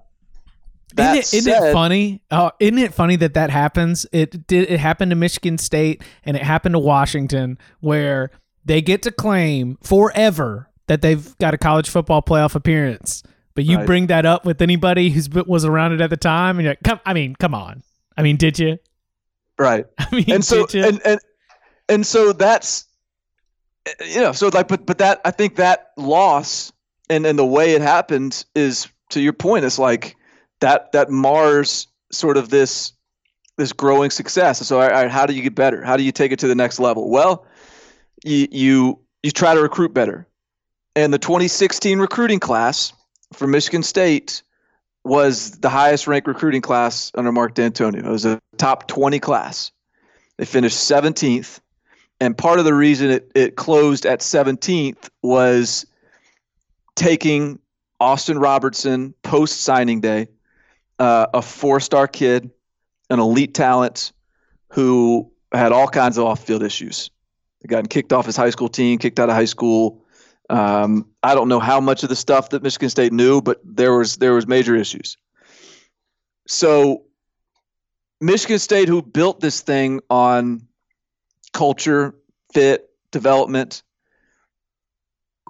that 0.98 1.18
Isn't, 1.18 1.38
it, 1.38 1.48
isn't 1.48 1.63
it 1.63 1.74
funny? 1.74 2.22
Uh, 2.30 2.51
isn't 2.60 2.77
it 2.77 2.94
funny 2.94 3.16
that 3.18 3.34
that 3.36 3.50
happens? 3.50 4.06
It 4.12 4.46
did. 4.48 4.70
It 4.70 4.80
happened 4.80 5.12
to 5.12 5.16
Michigan 5.16 5.58
State 5.58 6.04
and 6.24 6.36
it 6.38 6.44
happened 6.44 6.74
to 6.74 6.80
Washington, 6.80 7.58
where 7.80 8.32
they 8.66 8.82
get 8.82 9.01
to 9.04 9.12
claim 9.12 9.77
forever 9.82 10.70
that 10.88 11.01
they've 11.01 11.38
got 11.38 11.54
a 11.54 11.58
college 11.58 11.89
football 11.89 12.22
playoff 12.22 12.56
appearance. 12.56 13.24
But 13.56 13.66
you 13.66 13.77
Right. 13.77 13.86
bring 13.88 14.08
that 14.08 14.25
up 14.25 14.46
with 14.46 14.62
anybody 14.62 15.10
who's 15.10 15.30
was 15.30 15.66
around 15.66 15.94
it 15.94 16.01
at 16.01 16.10
the 16.10 16.18
time, 16.18 16.58
and 16.58 16.63
you're 16.66 16.72
like, 16.72 16.84
come. 16.84 17.00
I 17.06 17.13
mean, 17.13 17.36
come 17.36 17.56
on. 17.56 17.82
I 18.16 18.22
mean, 18.24 18.38
did 18.38 18.60
you? 18.60 18.77
right? 19.58 19.86
I 19.98 20.08
mean, 20.16 20.25
and 20.30 20.46
so 20.46 20.68
and, 20.74 21.01
and 21.04 21.20
and 21.89 22.06
so 22.06 22.34
that's 22.34 22.86
you 24.06 24.20
know 24.22 24.34
so 24.34 24.50
like 24.54 24.68
but 24.68 24.86
but 24.86 24.98
that 24.98 25.22
i 25.24 25.32
think 25.32 25.56
that 25.56 25.92
loss 25.96 26.74
and 27.10 27.25
and 27.25 27.39
the 27.39 27.46
way 27.46 27.74
it 27.74 27.82
happened 27.82 28.44
is 28.54 28.89
to 29.10 29.22
your 29.22 29.32
point 29.32 29.63
it's 29.63 29.80
like 29.80 30.18
that 30.60 30.92
that 30.92 31.10
mars 31.10 31.88
sort 32.12 32.38
of 32.38 32.50
this 32.50 32.94
this 33.58 33.74
growing 33.74 34.12
success. 34.12 34.66
So 34.66 34.80
all 34.80 34.88
right, 34.88 35.10
how 35.10 35.26
do 35.26 35.34
you 35.34 35.42
get 35.42 35.56
better? 35.56 35.84
How 35.84 35.98
do 35.98 36.04
you 36.04 36.12
take 36.12 36.32
it 36.32 36.40
to 36.40 36.48
the 36.48 36.56
next 36.56 36.80
level? 36.80 37.10
Well 37.10 37.46
you 38.24 38.48
you 38.52 39.00
you 39.24 39.32
try 39.32 39.54
to 39.54 39.62
recruit 39.62 39.94
better. 39.94 40.28
And 40.96 41.14
the 41.14 41.20
2016 41.20 42.00
recruiting 42.00 42.40
class 42.40 42.94
for 43.34 43.46
michigan 43.46 43.84
state 43.84 44.42
was 45.04 45.52
the 45.60 45.70
highest 45.70 46.08
ranked 46.08 46.28
recruiting 46.28 46.62
class 46.62 47.12
under 47.16 47.32
mark 47.32 47.56
dantonio. 47.56 48.00
It 48.00 48.10
was 48.10 48.26
a 48.26 48.40
top 48.58 48.88
20 48.88 49.20
class. 49.20 49.72
They 50.38 50.46
finished 50.46 50.78
17th. 50.78 51.60
And 52.20 52.38
part 52.38 52.60
of 52.60 52.66
the 52.66 52.74
reason 52.74 53.12
it, 53.12 53.32
it 53.36 53.56
closed 53.56 54.06
at 54.06 54.20
17th 54.20 55.10
was 55.22 55.86
taking 56.96 57.60
Austin 58.00 58.40
Robertson 58.40 59.14
post 59.24 59.62
signing 59.62 60.02
day, 60.02 60.28
uh, 61.00 61.27
a 61.34 61.42
four 61.42 61.80
star 61.80 62.08
kid, 62.08 62.50
an 63.10 63.20
elite 63.20 63.54
talent 63.54 64.12
who 64.72 65.32
had 65.54 65.72
all 65.72 65.88
kinds 65.88 66.18
of 66.18 66.25
off 66.25 66.44
field 66.44 66.63
issues. 66.63 67.10
He 67.62 67.68
got 67.68 67.89
kicked 67.89 68.13
off 68.13 68.25
his 68.25 68.36
high 68.36 68.50
school 68.50 68.70
team, 68.70 69.00
kicked 69.00 69.20
out 69.20 69.30
of 69.30 69.36
high 69.36 69.46
school. 69.46 70.04
Um, 70.50 71.08
I 71.24 71.36
don't 71.36 71.50
know 71.50 71.60
how 71.60 71.80
much 71.80 72.04
of 72.04 72.10
the 72.10 72.16
stuff 72.16 72.50
that 72.50 72.63
Michigan 72.63 72.89
State 72.89 73.12
knew, 73.12 73.42
but 73.42 73.60
there 73.63 73.98
was 73.98 74.18
there 74.18 74.34
was 74.34 74.48
major 74.48 74.75
issues. 74.75 75.18
So 76.48 77.04
Michigan 78.22 78.60
State, 78.60 78.88
who 78.88 79.01
built 79.01 79.42
this 79.42 79.62
thing 79.62 80.00
on 80.10 80.66
culture, 81.54 82.16
fit, 82.54 82.89
development, 83.12 83.84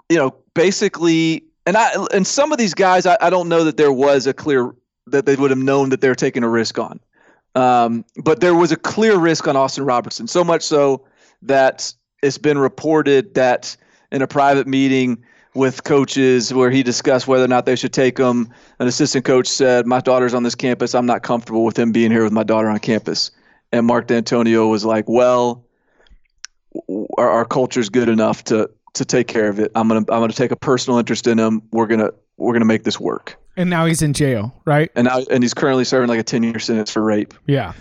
you 0.10 0.18
know, 0.18 0.36
basically, 0.54 1.44
and 1.66 1.78
I 1.78 1.92
and 2.14 2.26
some 2.26 2.52
of 2.52 2.58
these 2.58 2.74
guys, 2.74 3.06
I, 3.06 3.18
I 3.22 3.30
don't 3.30 3.50
know 3.50 3.64
that 3.66 3.78
there 3.78 3.92
was 3.92 4.26
a 4.26 4.34
clear 4.34 4.74
that 5.12 5.26
they 5.26 5.36
would 5.36 5.52
have 5.52 5.60
known 5.60 5.90
that 5.90 6.02
they're 6.02 6.16
taking 6.16 6.44
a 6.44 6.50
risk 6.50 6.78
on, 6.80 7.00
um, 7.56 8.06
but 8.24 8.40
there 8.40 8.56
was 8.56 8.72
a 8.72 8.76
clear 8.76 9.18
risk 9.18 9.48
on 9.48 9.56
Austin 9.56 9.84
Robertson. 9.86 10.28
So 10.28 10.44
much 10.44 10.62
so 10.62 11.06
that 11.42 11.94
it's 12.22 12.38
been 12.38 12.58
reported 12.58 13.34
that 13.36 13.76
in 14.12 14.22
a 14.22 14.28
private 14.28 14.68
meeting 14.68 15.24
with 15.54 15.84
coaches 15.84 16.54
where 16.54 16.70
he 16.70 16.84
discussed 16.84 17.28
whether 17.28 17.44
or 17.44 17.48
not 17.48 17.66
they 17.66 17.76
should 17.76 17.94
take 17.94 18.18
him. 18.18 18.48
An 18.80 18.88
assistant 18.88 19.26
coach 19.26 19.48
said, 19.48 19.88
"My 19.88 20.00
daughter's 20.00 20.34
on 20.34 20.44
this 20.44 20.56
campus. 20.56 20.94
I'm 20.94 21.08
not 21.08 21.24
comfortable 21.24 21.66
with 21.66 21.78
him 21.78 21.92
being 21.92 22.12
here 22.12 22.24
with 22.24 22.34
my 22.34 22.44
daughter 22.44 22.70
on 22.70 22.80
campus." 22.80 23.32
And 23.72 23.86
Mark 23.86 24.08
Dantonio 24.08 24.70
was 24.70 24.86
like, 24.86 25.06
"Well, 25.08 25.66
our, 27.18 27.30
our 27.30 27.46
culture's 27.46 27.90
good 27.90 28.08
enough 28.08 28.44
to 28.46 28.70
to 28.94 29.06
take 29.06 29.28
care 29.28 29.50
of 29.50 29.60
it. 29.60 29.72
I'm 29.74 29.88
gonna 29.88 30.02
I'm 30.02 30.22
gonna 30.22 30.34
take 30.34 30.52
a 30.52 30.56
personal 30.56 31.00
interest 31.00 31.26
in 31.26 31.40
him. 31.40 31.64
We're 31.72 31.88
gonna 31.88 32.12
we're 32.38 32.54
gonna 32.54 32.66
make 32.66 32.84
this 32.84 33.00
work." 33.00 33.38
And 33.58 33.70
now 33.70 33.86
he's 33.86 34.02
in 34.02 34.14
jail, 34.14 34.56
right? 34.66 34.90
And 34.96 35.06
now 35.06 35.24
and 35.30 35.44
he's 35.44 35.54
currently 35.54 35.84
serving 35.84 36.08
like 36.08 36.20
a 36.20 36.24
10 36.24 36.44
year 36.44 36.60
sentence 36.60 36.92
for 36.92 37.02
rape, 37.04 37.34
Yeah. 37.48 37.74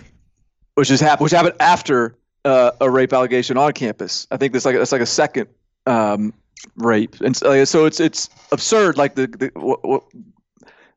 which 0.75 0.91
is 0.91 0.99
hap- 0.99 1.21
which 1.21 1.31
happened 1.31 1.55
after 1.59 2.17
uh, 2.43 2.71
a 2.81 2.89
rape 2.89 3.13
allegation 3.13 3.57
on 3.57 3.71
campus. 3.73 4.27
I 4.31 4.37
think 4.37 4.53
that's 4.53 4.65
like 4.65 4.75
that's 4.75 4.91
like 4.91 5.01
a 5.01 5.05
second 5.05 5.47
um, 5.85 6.33
rape, 6.75 7.19
and 7.21 7.35
so, 7.35 7.63
so 7.65 7.85
it's 7.85 7.99
it's 7.99 8.29
absurd. 8.51 8.97
Like 8.97 9.15
the, 9.15 9.27
the 9.27 9.51
what, 9.53 9.85
what, 9.87 10.03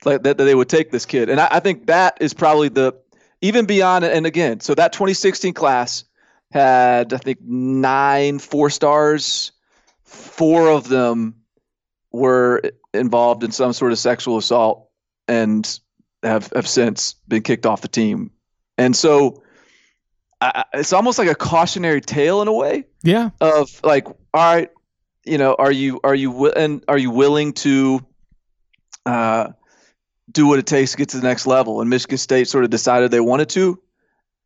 like 0.04 0.22
that, 0.22 0.38
that 0.38 0.44
they 0.44 0.54
would 0.54 0.68
take 0.68 0.90
this 0.90 1.04
kid, 1.06 1.28
and 1.28 1.40
I, 1.40 1.48
I 1.52 1.60
think 1.60 1.86
that 1.86 2.18
is 2.20 2.32
probably 2.34 2.68
the 2.68 2.94
even 3.40 3.66
beyond. 3.66 4.04
And 4.04 4.26
again, 4.26 4.60
so 4.60 4.74
that 4.74 4.92
2016 4.92 5.54
class 5.54 6.04
had 6.52 7.12
I 7.12 7.18
think 7.18 7.38
nine 7.42 8.38
four 8.38 8.70
stars. 8.70 9.52
Four 10.04 10.68
of 10.68 10.88
them 10.88 11.36
were 12.12 12.60
involved 12.94 13.44
in 13.44 13.52
some 13.52 13.72
sort 13.72 13.92
of 13.92 13.98
sexual 13.98 14.36
assault 14.36 14.88
and 15.28 15.78
have 16.22 16.50
have 16.54 16.66
since 16.68 17.14
been 17.28 17.42
kicked 17.42 17.66
off 17.66 17.80
the 17.82 17.88
team. 17.88 18.30
And 18.78 18.94
so 18.96 19.42
I, 20.40 20.64
it's 20.74 20.92
almost 20.92 21.18
like 21.18 21.28
a 21.28 21.34
cautionary 21.34 22.00
tale 22.00 22.40
in 22.42 22.48
a 22.48 22.52
way 22.52 22.84
Yeah. 23.02 23.30
of 23.40 23.68
like, 23.84 24.06
all 24.08 24.16
right, 24.34 24.70
you 25.24 25.38
know, 25.38 25.54
are 25.58 25.72
you 25.72 26.00
are 26.02 26.14
you 26.14 26.50
and 26.50 26.82
are 26.88 26.98
you 26.98 27.10
willing 27.10 27.52
to 27.54 28.00
uh, 29.06 29.48
do 30.32 30.46
what 30.46 30.58
it 30.58 30.66
takes 30.66 30.92
to 30.92 30.96
get 30.96 31.10
to 31.10 31.18
the 31.20 31.26
next 31.26 31.46
level? 31.46 31.80
And 31.80 31.90
Michigan 31.90 32.18
State 32.18 32.48
sort 32.48 32.64
of 32.64 32.70
decided 32.70 33.10
they 33.10 33.20
wanted 33.20 33.50
to, 33.50 33.80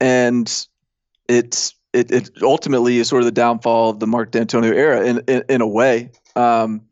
and 0.00 0.66
it's 1.28 1.74
it, 1.92 2.10
it 2.10 2.30
ultimately 2.42 2.98
is 2.98 3.08
sort 3.08 3.22
of 3.22 3.26
the 3.26 3.32
downfall 3.32 3.90
of 3.90 4.00
the 4.00 4.06
Mark 4.06 4.32
Dantonio 4.32 4.72
era 4.74 5.04
in 5.06 5.22
in, 5.28 5.44
in 5.48 5.60
a 5.60 5.66
way. 5.68 6.10
Um, 6.34 6.82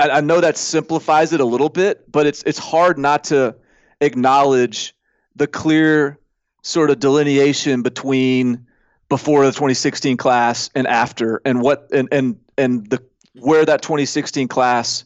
I, 0.00 0.18
I 0.18 0.20
know 0.20 0.40
that 0.40 0.56
simplifies 0.56 1.32
it 1.32 1.40
a 1.40 1.44
little 1.44 1.68
bit, 1.68 2.10
but 2.10 2.26
it's 2.26 2.42
it's 2.44 2.58
hard 2.58 2.98
not 2.98 3.24
to 3.24 3.54
acknowledge 4.00 4.94
the 5.36 5.46
clear 5.46 6.18
sort 6.62 6.90
of 6.90 6.98
delineation 6.98 7.82
between 7.82 8.66
before 9.08 9.44
the 9.44 9.50
2016 9.50 10.16
class 10.16 10.70
and 10.74 10.86
after 10.86 11.40
and 11.44 11.60
what 11.62 11.88
and 11.92 12.08
and 12.12 12.38
and 12.56 12.88
the 12.90 13.02
where 13.34 13.64
that 13.64 13.82
2016 13.82 14.48
class 14.48 15.04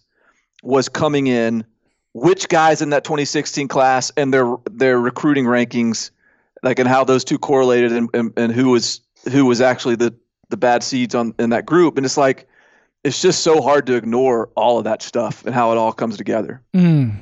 was 0.63 0.89
coming 0.89 1.27
in 1.27 1.65
which 2.13 2.49
guys 2.49 2.81
in 2.81 2.91
that 2.91 3.05
2016 3.05 3.69
class 3.69 4.11
and 4.17 4.33
their 4.33 4.57
their 4.71 4.99
recruiting 4.99 5.45
rankings 5.45 6.11
like 6.63 6.79
and 6.79 6.89
how 6.89 7.05
those 7.05 7.25
two 7.25 7.39
correlated 7.39 7.93
and, 7.93 8.09
and, 8.15 8.33
and 8.37 8.53
who 8.53 8.71
was 8.71 9.01
who 9.31 9.45
was 9.45 9.61
actually 9.61 9.97
the 9.97 10.15
the 10.49 10.57
bad 10.57 10.83
seeds 10.83 11.15
on 11.15 11.35
in 11.39 11.51
that 11.51 11.67
group. 11.67 11.97
And 11.97 12.07
it's 12.07 12.17
like 12.17 12.49
it's 13.05 13.21
just 13.21 13.41
so 13.43 13.61
hard 13.61 13.87
to 13.87 13.95
ignore 13.95 14.49
all 14.57 14.79
of 14.79 14.85
that 14.85 15.03
stuff 15.03 15.45
and 15.45 15.55
how 15.55 15.71
it 15.73 15.79
all 15.79 15.93
comes 15.93 16.17
together 16.17 16.63
Mm. 16.75 17.17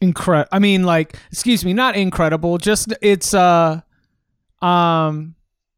Incredible. 0.00 0.48
I 0.50 0.58
mean, 0.58 0.82
like, 0.82 1.16
excuse 1.30 1.64
me, 1.64 1.72
not 1.72 1.96
incredible. 1.96 2.58
Just 2.58 2.92
it's 3.00 3.32
uh, 3.32 3.80
um, 4.60 5.34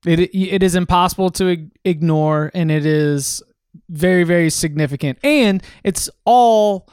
it 0.06 0.34
it 0.34 0.62
is 0.62 0.74
impossible 0.74 1.30
to 1.32 1.68
ignore, 1.84 2.50
and 2.54 2.70
it 2.70 2.86
is 2.86 3.42
very 3.88 4.24
very 4.24 4.50
significant, 4.50 5.18
and 5.22 5.62
it's 5.84 6.08
all. 6.24 6.88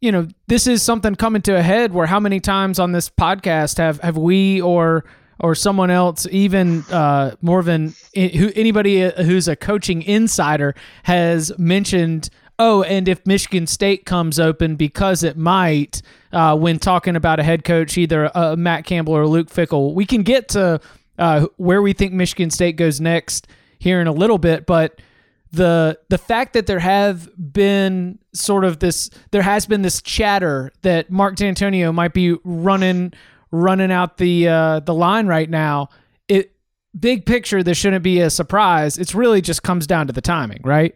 You 0.00 0.12
know, 0.12 0.28
this 0.48 0.66
is 0.66 0.82
something 0.82 1.14
coming 1.14 1.40
to 1.42 1.56
a 1.56 1.62
head. 1.62 1.94
Where 1.94 2.06
how 2.06 2.20
many 2.20 2.38
times 2.40 2.78
on 2.78 2.92
this 2.92 3.08
podcast 3.08 3.78
have 3.78 4.00
have 4.00 4.18
we 4.18 4.60
or 4.60 5.06
or 5.40 5.54
someone 5.54 5.90
else, 5.90 6.26
even 6.30 6.82
uh, 6.90 7.34
than 7.62 7.94
who 8.14 8.52
anybody 8.54 9.10
who's 9.16 9.48
a 9.48 9.56
coaching 9.56 10.02
insider, 10.02 10.74
has 11.04 11.56
mentioned 11.58 12.30
oh, 12.58 12.82
and 12.84 13.08
if 13.08 13.26
Michigan 13.26 13.66
State 13.66 14.06
comes 14.06 14.38
open 14.38 14.76
because 14.76 15.22
it 15.22 15.36
might, 15.36 16.02
uh, 16.32 16.56
when 16.56 16.78
talking 16.78 17.16
about 17.16 17.40
a 17.40 17.42
head 17.42 17.64
coach, 17.64 17.98
either 17.98 18.30
uh, 18.36 18.54
Matt 18.56 18.84
Campbell 18.84 19.14
or 19.14 19.26
Luke 19.26 19.48
Fickell, 19.48 19.94
we 19.94 20.06
can 20.06 20.22
get 20.22 20.48
to 20.50 20.80
uh, 21.18 21.46
where 21.56 21.82
we 21.82 21.92
think 21.92 22.12
Michigan 22.12 22.50
State 22.50 22.76
goes 22.76 23.00
next 23.00 23.46
here 23.78 24.00
in 24.00 24.06
a 24.06 24.12
little 24.12 24.38
bit, 24.38 24.66
but 24.66 25.00
the 25.52 25.98
the 26.08 26.18
fact 26.18 26.52
that 26.54 26.66
there 26.66 26.80
have 26.80 27.30
been 27.52 28.18
sort 28.32 28.64
of 28.64 28.80
this 28.80 29.08
there 29.30 29.42
has 29.42 29.66
been 29.66 29.82
this 29.82 30.02
chatter 30.02 30.72
that 30.82 31.10
Mark 31.10 31.36
Dantonio 31.36 31.94
might 31.94 32.12
be 32.12 32.36
running 32.42 33.12
running 33.54 33.92
out 33.92 34.16
the 34.18 34.48
uh, 34.48 34.80
the 34.80 34.94
line 34.94 35.26
right 35.26 35.48
now. 35.48 35.88
It 36.28 36.52
big 36.98 37.24
picture, 37.26 37.62
this 37.62 37.78
shouldn't 37.78 38.02
be 38.02 38.20
a 38.20 38.30
surprise. 38.30 38.98
It's 38.98 39.14
really 39.14 39.40
just 39.40 39.62
comes 39.62 39.86
down 39.86 40.06
to 40.08 40.12
the 40.12 40.20
timing, 40.20 40.60
right? 40.64 40.94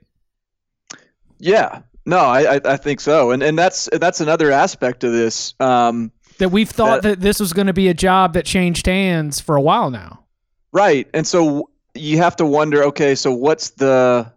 yeah 1.41 1.83
no 2.05 2.19
i 2.19 2.57
i, 2.57 2.61
I 2.65 2.77
think 2.77 2.99
so 3.01 3.31
and 3.31 3.45
and 3.45 3.57
that's 3.57 3.89
that's 3.93 4.21
another 4.21 4.51
aspect 4.51 5.05
of 5.05 5.13
this 5.13 5.55
um 5.61 6.11
That 6.39 6.49
we've 6.51 6.69
thought 6.69 7.03
That- 7.03 7.09
that 7.09 7.21
this 7.21 7.39
was 7.39 7.53
going 7.53 7.69
to 7.69 7.73
be 7.73 7.87
a 7.89 7.95
job 7.95 8.33
that 8.35 8.45
changed 8.45 8.87
hands 8.87 9.39
for 9.41 9.55
a 9.57 9.61
while 9.61 9.91
now. 9.91 10.25
Right. 10.73 11.09
And 11.15 11.27
so 11.27 11.71
you 11.95 12.19
have 12.19 12.37
to 12.37 12.47
wonder, 12.47 12.83
okay, 12.85 13.15
so 13.15 13.33
what's 13.33 13.71
the 13.71 14.31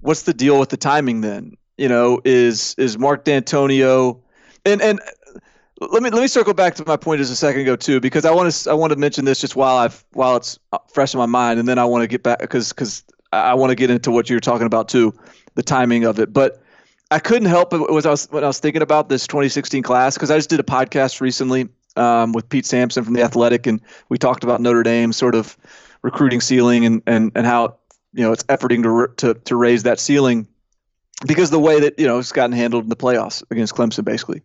what's 0.00 0.22
the 0.22 0.32
deal 0.34 0.58
with 0.60 0.68
the 0.70 0.76
timing 0.76 1.20
then? 1.22 1.56
You 1.76 1.88
know, 1.88 2.20
is 2.24 2.74
is 2.78 2.98
Mark 2.98 3.24
Dantonio 3.24 4.20
and 4.64 4.80
and 4.80 5.00
let 5.80 6.02
me 6.02 6.10
let 6.10 6.20
me 6.20 6.28
circle 6.28 6.54
back 6.54 6.74
to 6.76 6.84
my 6.86 6.96
point 6.96 7.18
just 7.18 7.32
a 7.32 7.36
second 7.36 7.62
ago 7.62 7.76
too 7.76 8.00
because 8.00 8.24
I 8.24 8.30
want 8.30 8.52
to 8.52 8.70
I 8.70 8.74
want 8.74 8.92
to 8.92 8.98
mention 8.98 9.24
this 9.24 9.40
just 9.40 9.56
while 9.56 9.76
I've 9.76 10.04
while 10.12 10.36
it's 10.36 10.58
fresh 10.92 11.14
in 11.14 11.18
my 11.18 11.26
mind 11.26 11.58
and 11.58 11.68
then 11.68 11.78
I 11.78 11.84
want 11.84 12.02
to 12.02 12.08
get 12.08 12.22
back 12.22 12.38
because 12.40 12.72
because 12.72 13.02
I 13.32 13.54
want 13.54 13.70
to 13.70 13.74
get 13.74 13.90
into 13.90 14.10
what 14.10 14.30
you're 14.30 14.40
talking 14.40 14.66
about 14.66 14.88
too, 14.88 15.12
the 15.54 15.62
timing 15.62 16.04
of 16.04 16.18
it. 16.18 16.32
But 16.32 16.62
I 17.10 17.18
couldn't 17.18 17.48
help 17.48 17.72
it 17.72 17.90
was 17.90 18.06
I 18.06 18.10
was 18.10 18.30
when 18.30 18.44
I 18.44 18.46
was 18.46 18.60
thinking 18.60 18.82
about 18.82 19.08
this 19.08 19.26
2016 19.26 19.82
class 19.82 20.14
because 20.14 20.30
I 20.30 20.36
just 20.36 20.50
did 20.50 20.60
a 20.60 20.64
podcast 20.64 21.20
recently 21.20 21.68
um, 21.96 22.32
with 22.32 22.48
Pete 22.48 22.66
Sampson 22.66 23.04
from 23.04 23.14
the 23.14 23.22
Athletic, 23.22 23.66
and 23.66 23.80
we 24.08 24.18
talked 24.18 24.44
about 24.44 24.60
Notre 24.60 24.82
Dame 24.82 25.12
sort 25.12 25.34
of 25.34 25.56
recruiting 26.02 26.40
ceiling 26.40 26.86
and 26.86 27.02
and 27.06 27.32
and 27.34 27.46
how 27.46 27.76
you 28.12 28.22
know 28.22 28.32
it's 28.32 28.44
efforting 28.44 28.82
to 28.82 29.12
to 29.16 29.34
to 29.40 29.56
raise 29.56 29.82
that 29.82 29.98
ceiling 29.98 30.46
because 31.26 31.50
the 31.50 31.60
way 31.60 31.80
that 31.80 31.98
you 31.98 32.06
know 32.06 32.18
it's 32.18 32.32
gotten 32.32 32.52
handled 32.52 32.84
in 32.84 32.90
the 32.90 32.96
playoffs 32.96 33.42
against 33.50 33.74
Clemson, 33.74 34.04
basically. 34.04 34.42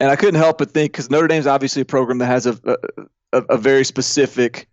And 0.00 0.10
I 0.10 0.16
couldn't 0.16 0.40
help 0.40 0.58
but 0.58 0.70
think 0.70 0.92
because 0.92 1.10
Notre 1.10 1.26
Dame's 1.26 1.46
obviously 1.46 1.82
a 1.82 1.84
program 1.84 2.18
that 2.18 2.26
has 2.26 2.46
a 2.46 2.58
a, 3.32 3.38
a 3.50 3.58
very 3.58 3.84
specific 3.84 4.68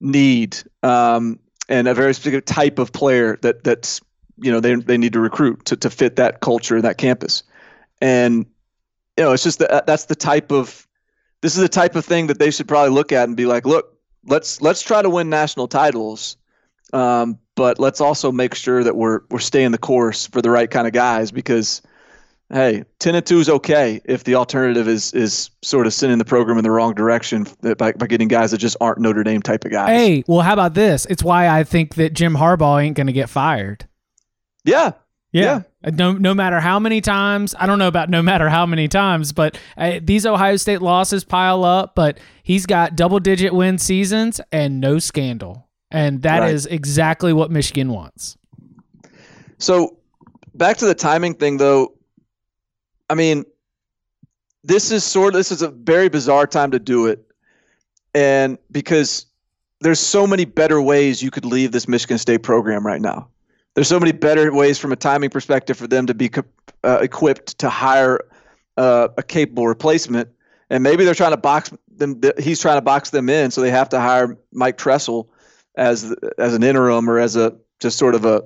need 0.00 0.56
um, 0.82 1.38
and 1.68 1.88
a 1.88 1.94
very 1.94 2.14
specific 2.14 2.46
type 2.46 2.78
of 2.78 2.92
player 2.92 3.38
that 3.42 3.64
that's 3.64 4.00
you 4.38 4.50
know 4.50 4.60
they 4.60 4.74
they 4.74 4.98
need 4.98 5.12
to 5.12 5.20
recruit 5.20 5.64
to 5.66 5.76
to 5.76 5.90
fit 5.90 6.16
that 6.16 6.40
culture 6.40 6.76
and 6.76 6.84
that 6.84 6.98
campus, 6.98 7.42
and 8.00 8.46
you 9.16 9.24
know 9.24 9.32
it's 9.32 9.42
just 9.42 9.58
that 9.60 9.86
that's 9.86 10.06
the 10.06 10.14
type 10.14 10.52
of 10.52 10.86
this 11.40 11.56
is 11.56 11.62
the 11.62 11.68
type 11.68 11.96
of 11.96 12.04
thing 12.04 12.26
that 12.26 12.38
they 12.38 12.50
should 12.50 12.68
probably 12.68 12.90
look 12.90 13.12
at 13.12 13.28
and 13.28 13.36
be 13.36 13.46
like, 13.46 13.66
look, 13.66 13.98
let's 14.26 14.60
let's 14.60 14.82
try 14.82 15.02
to 15.02 15.10
win 15.10 15.30
national 15.30 15.68
titles, 15.68 16.36
um, 16.92 17.38
but 17.54 17.78
let's 17.78 18.00
also 18.00 18.30
make 18.30 18.54
sure 18.54 18.84
that 18.84 18.96
we're 18.96 19.20
we're 19.30 19.38
staying 19.38 19.70
the 19.70 19.78
course 19.78 20.26
for 20.26 20.42
the 20.42 20.50
right 20.50 20.70
kind 20.70 20.86
of 20.86 20.92
guys 20.92 21.30
because 21.30 21.82
hey, 22.52 22.84
ten 22.98 23.14
and 23.14 23.24
two 23.24 23.38
is 23.38 23.48
okay 23.48 24.00
if 24.04 24.24
the 24.24 24.34
alternative 24.34 24.88
is 24.88 25.12
is 25.14 25.50
sort 25.62 25.86
of 25.86 25.94
sending 25.94 26.18
the 26.18 26.24
program 26.24 26.58
in 26.58 26.64
the 26.64 26.70
wrong 26.70 26.94
direction 26.94 27.46
by, 27.78 27.92
by 27.92 28.06
getting 28.06 28.28
guys 28.28 28.50
that 28.50 28.58
just 28.58 28.76
aren't 28.80 28.98
Notre 28.98 29.22
Dame 29.22 29.42
type 29.42 29.64
of 29.64 29.70
guys. 29.70 29.88
Hey, 29.88 30.24
well, 30.26 30.40
how 30.40 30.52
about 30.52 30.74
this? 30.74 31.06
It's 31.06 31.22
why 31.22 31.48
I 31.48 31.64
think 31.64 31.94
that 31.94 32.12
Jim 32.14 32.34
Harbaugh 32.34 32.82
ain't 32.82 32.96
going 32.96 33.06
to 33.06 33.12
get 33.12 33.28
fired. 33.28 33.86
Yeah. 34.64 34.92
Yeah. 35.32 35.62
yeah. 35.84 35.90
No, 35.90 36.12
no 36.12 36.34
matter 36.34 36.58
how 36.60 36.78
many 36.80 37.00
times, 37.00 37.54
I 37.58 37.66
don't 37.66 37.78
know 37.78 37.88
about 37.88 38.10
no 38.10 38.20
matter 38.20 38.48
how 38.48 38.66
many 38.66 38.88
times, 38.88 39.32
but 39.32 39.58
uh, 39.76 40.00
these 40.02 40.26
Ohio 40.26 40.56
State 40.56 40.82
losses 40.82 41.24
pile 41.24 41.64
up. 41.64 41.94
But 41.94 42.18
he's 42.42 42.66
got 42.66 42.96
double 42.96 43.20
digit 43.20 43.54
win 43.54 43.78
seasons 43.78 44.40
and 44.50 44.80
no 44.80 44.98
scandal. 44.98 45.68
And 45.92 46.22
that 46.22 46.40
right. 46.40 46.54
is 46.54 46.66
exactly 46.66 47.32
what 47.32 47.50
Michigan 47.50 47.90
wants. 47.90 48.36
So 49.58 49.98
back 50.54 50.76
to 50.78 50.86
the 50.86 50.94
timing 50.94 51.34
thing, 51.34 51.56
though. 51.56 51.94
I 53.10 53.14
mean, 53.14 53.44
this 54.64 54.90
is 54.90 55.04
sort 55.04 55.34
of 55.34 55.38
this 55.38 55.52
is 55.52 55.60
a 55.60 55.68
very 55.68 56.08
bizarre 56.08 56.46
time 56.46 56.70
to 56.70 56.78
do 56.78 57.06
it, 57.06 57.22
and 58.14 58.56
because 58.70 59.26
there's 59.80 60.00
so 60.00 60.26
many 60.26 60.44
better 60.44 60.80
ways 60.80 61.22
you 61.22 61.30
could 61.30 61.44
leave 61.44 61.72
this 61.72 61.88
Michigan 61.88 62.18
State 62.18 62.42
program 62.42 62.86
right 62.86 63.00
now 63.00 63.28
there's 63.74 63.88
so 63.88 64.00
many 64.00 64.12
better 64.12 64.52
ways 64.52 64.78
from 64.78 64.92
a 64.92 64.96
timing 64.96 65.30
perspective 65.30 65.76
for 65.76 65.86
them 65.86 66.06
to 66.06 66.14
be 66.14 66.30
uh, 66.84 66.98
equipped 67.00 67.58
to 67.58 67.68
hire 67.68 68.20
uh, 68.76 69.08
a 69.16 69.22
capable 69.22 69.68
replacement. 69.68 70.28
And 70.70 70.82
maybe 70.82 71.04
they're 71.04 71.14
trying 71.14 71.32
to 71.32 71.36
box 71.36 71.72
them. 71.88 72.20
He's 72.38 72.60
trying 72.60 72.76
to 72.76 72.82
box 72.82 73.10
them 73.10 73.28
in, 73.28 73.50
so 73.50 73.60
they 73.60 73.70
have 73.70 73.88
to 73.90 74.00
hire 74.00 74.36
Mike 74.52 74.78
Tressel 74.78 75.28
as 75.76 76.14
as 76.38 76.54
an 76.54 76.62
interim 76.62 77.08
or 77.08 77.18
as 77.18 77.36
a 77.36 77.56
just 77.80 77.98
sort 77.98 78.14
of 78.14 78.24
a 78.24 78.44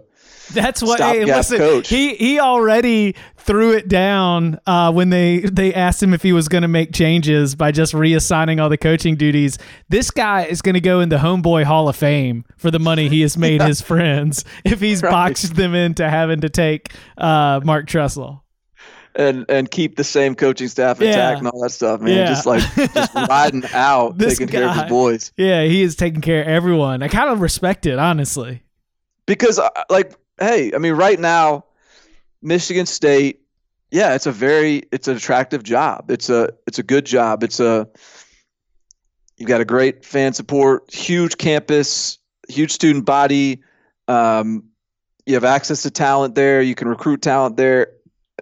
that's 0.52 0.82
what. 0.82 1.00
Hey, 1.00 1.24
listen, 1.24 1.58
coach. 1.58 1.88
he 1.88 2.14
he 2.14 2.40
already 2.40 3.14
threw 3.36 3.72
it 3.72 3.88
down 3.88 4.58
uh, 4.66 4.92
when 4.92 5.10
they 5.10 5.40
they 5.40 5.74
asked 5.74 6.02
him 6.02 6.14
if 6.14 6.22
he 6.22 6.32
was 6.32 6.48
going 6.48 6.62
to 6.62 6.68
make 6.68 6.92
changes 6.92 7.54
by 7.54 7.72
just 7.72 7.92
reassigning 7.92 8.60
all 8.60 8.68
the 8.68 8.78
coaching 8.78 9.16
duties. 9.16 9.58
This 9.88 10.10
guy 10.10 10.44
is 10.44 10.62
going 10.62 10.74
to 10.74 10.80
go 10.80 11.00
in 11.00 11.08
the 11.08 11.18
Homeboy 11.18 11.64
Hall 11.64 11.88
of 11.88 11.96
Fame 11.96 12.44
for 12.56 12.70
the 12.70 12.78
money 12.78 13.08
he 13.08 13.20
has 13.22 13.36
made 13.36 13.60
yeah. 13.60 13.68
his 13.68 13.80
friends 13.80 14.44
if 14.64 14.80
he's 14.80 15.02
right. 15.02 15.10
boxed 15.10 15.54
them 15.54 15.74
into 15.74 16.08
having 16.08 16.40
to 16.40 16.48
take 16.48 16.92
uh, 17.18 17.60
Mark 17.64 17.86
Tressel 17.86 18.44
and 19.14 19.44
and 19.48 19.70
keep 19.70 19.96
the 19.96 20.04
same 20.04 20.34
coaching 20.34 20.68
staff 20.68 21.00
intact 21.00 21.16
yeah. 21.16 21.38
and 21.38 21.48
all 21.48 21.60
that 21.62 21.70
stuff, 21.70 22.00
man. 22.00 22.16
Yeah. 22.16 22.26
Just 22.26 22.46
like 22.46 22.62
just 22.92 23.14
riding 23.28 23.64
out, 23.72 24.18
taking 24.18 24.46
guy, 24.46 24.52
care 24.52 24.68
of 24.68 24.74
his 24.74 24.84
boys. 24.84 25.32
Yeah, 25.36 25.64
he 25.64 25.82
is 25.82 25.96
taking 25.96 26.20
care 26.20 26.42
of 26.42 26.48
everyone. 26.48 27.02
I 27.02 27.08
kind 27.08 27.30
of 27.30 27.40
respect 27.40 27.86
it, 27.86 27.98
honestly. 27.98 28.62
Because 29.26 29.58
uh, 29.58 29.68
like 29.88 30.14
hey, 30.38 30.72
I 30.74 30.78
mean, 30.78 30.94
right 30.94 31.18
now, 31.18 31.64
Michigan 32.42 32.86
State, 32.86 33.40
yeah, 33.90 34.14
it's 34.14 34.26
a 34.26 34.32
very 34.32 34.82
it's 34.90 35.08
an 35.08 35.16
attractive 35.16 35.62
job. 35.62 36.10
It's 36.10 36.28
a 36.28 36.50
it's 36.66 36.78
a 36.78 36.82
good 36.82 37.06
job. 37.06 37.42
It's 37.42 37.60
a 37.60 37.88
you've 39.36 39.48
got 39.48 39.60
a 39.60 39.64
great 39.64 40.04
fan 40.04 40.32
support, 40.32 40.92
huge 40.92 41.38
campus, 41.38 42.18
huge 42.48 42.72
student 42.72 43.04
body. 43.04 43.62
Um, 44.08 44.64
you 45.26 45.34
have 45.34 45.44
access 45.44 45.82
to 45.82 45.90
talent 45.90 46.34
there. 46.34 46.60
You 46.60 46.74
can 46.74 46.88
recruit 46.88 47.22
talent 47.22 47.56
there, 47.56 47.92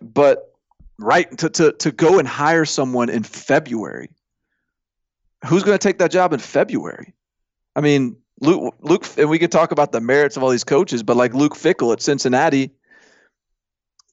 but 0.00 0.54
right 0.98 1.36
to 1.38 1.50
to 1.50 1.72
to 1.72 1.92
go 1.92 2.18
and 2.18 2.26
hire 2.26 2.64
someone 2.64 3.10
in 3.10 3.22
February. 3.22 4.10
Who's 5.46 5.64
going 5.64 5.76
to 5.76 5.82
take 5.82 5.98
that 5.98 6.10
job 6.10 6.32
in 6.32 6.38
February? 6.38 7.14
I 7.74 7.80
mean, 7.80 8.16
Luke, 8.42 8.74
Luke, 8.80 9.06
and 9.16 9.30
we 9.30 9.38
could 9.38 9.52
talk 9.52 9.70
about 9.70 9.92
the 9.92 10.00
merits 10.00 10.36
of 10.36 10.42
all 10.42 10.50
these 10.50 10.64
coaches, 10.64 11.02
but 11.04 11.16
like 11.16 11.32
Luke 11.32 11.54
Fickell 11.54 11.92
at 11.92 12.02
Cincinnati, 12.02 12.72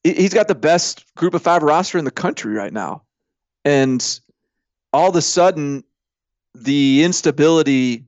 he's 0.03 0.33
got 0.33 0.47
the 0.47 0.55
best 0.55 1.03
group 1.15 1.33
of 1.33 1.41
five 1.41 1.63
roster 1.63 1.97
in 1.97 2.05
the 2.05 2.11
country 2.11 2.53
right 2.53 2.71
now. 2.71 3.01
And 3.65 4.19
all 4.93 5.09
of 5.09 5.15
a 5.15 5.21
sudden, 5.21 5.83
the 6.53 7.03
instability 7.03 8.05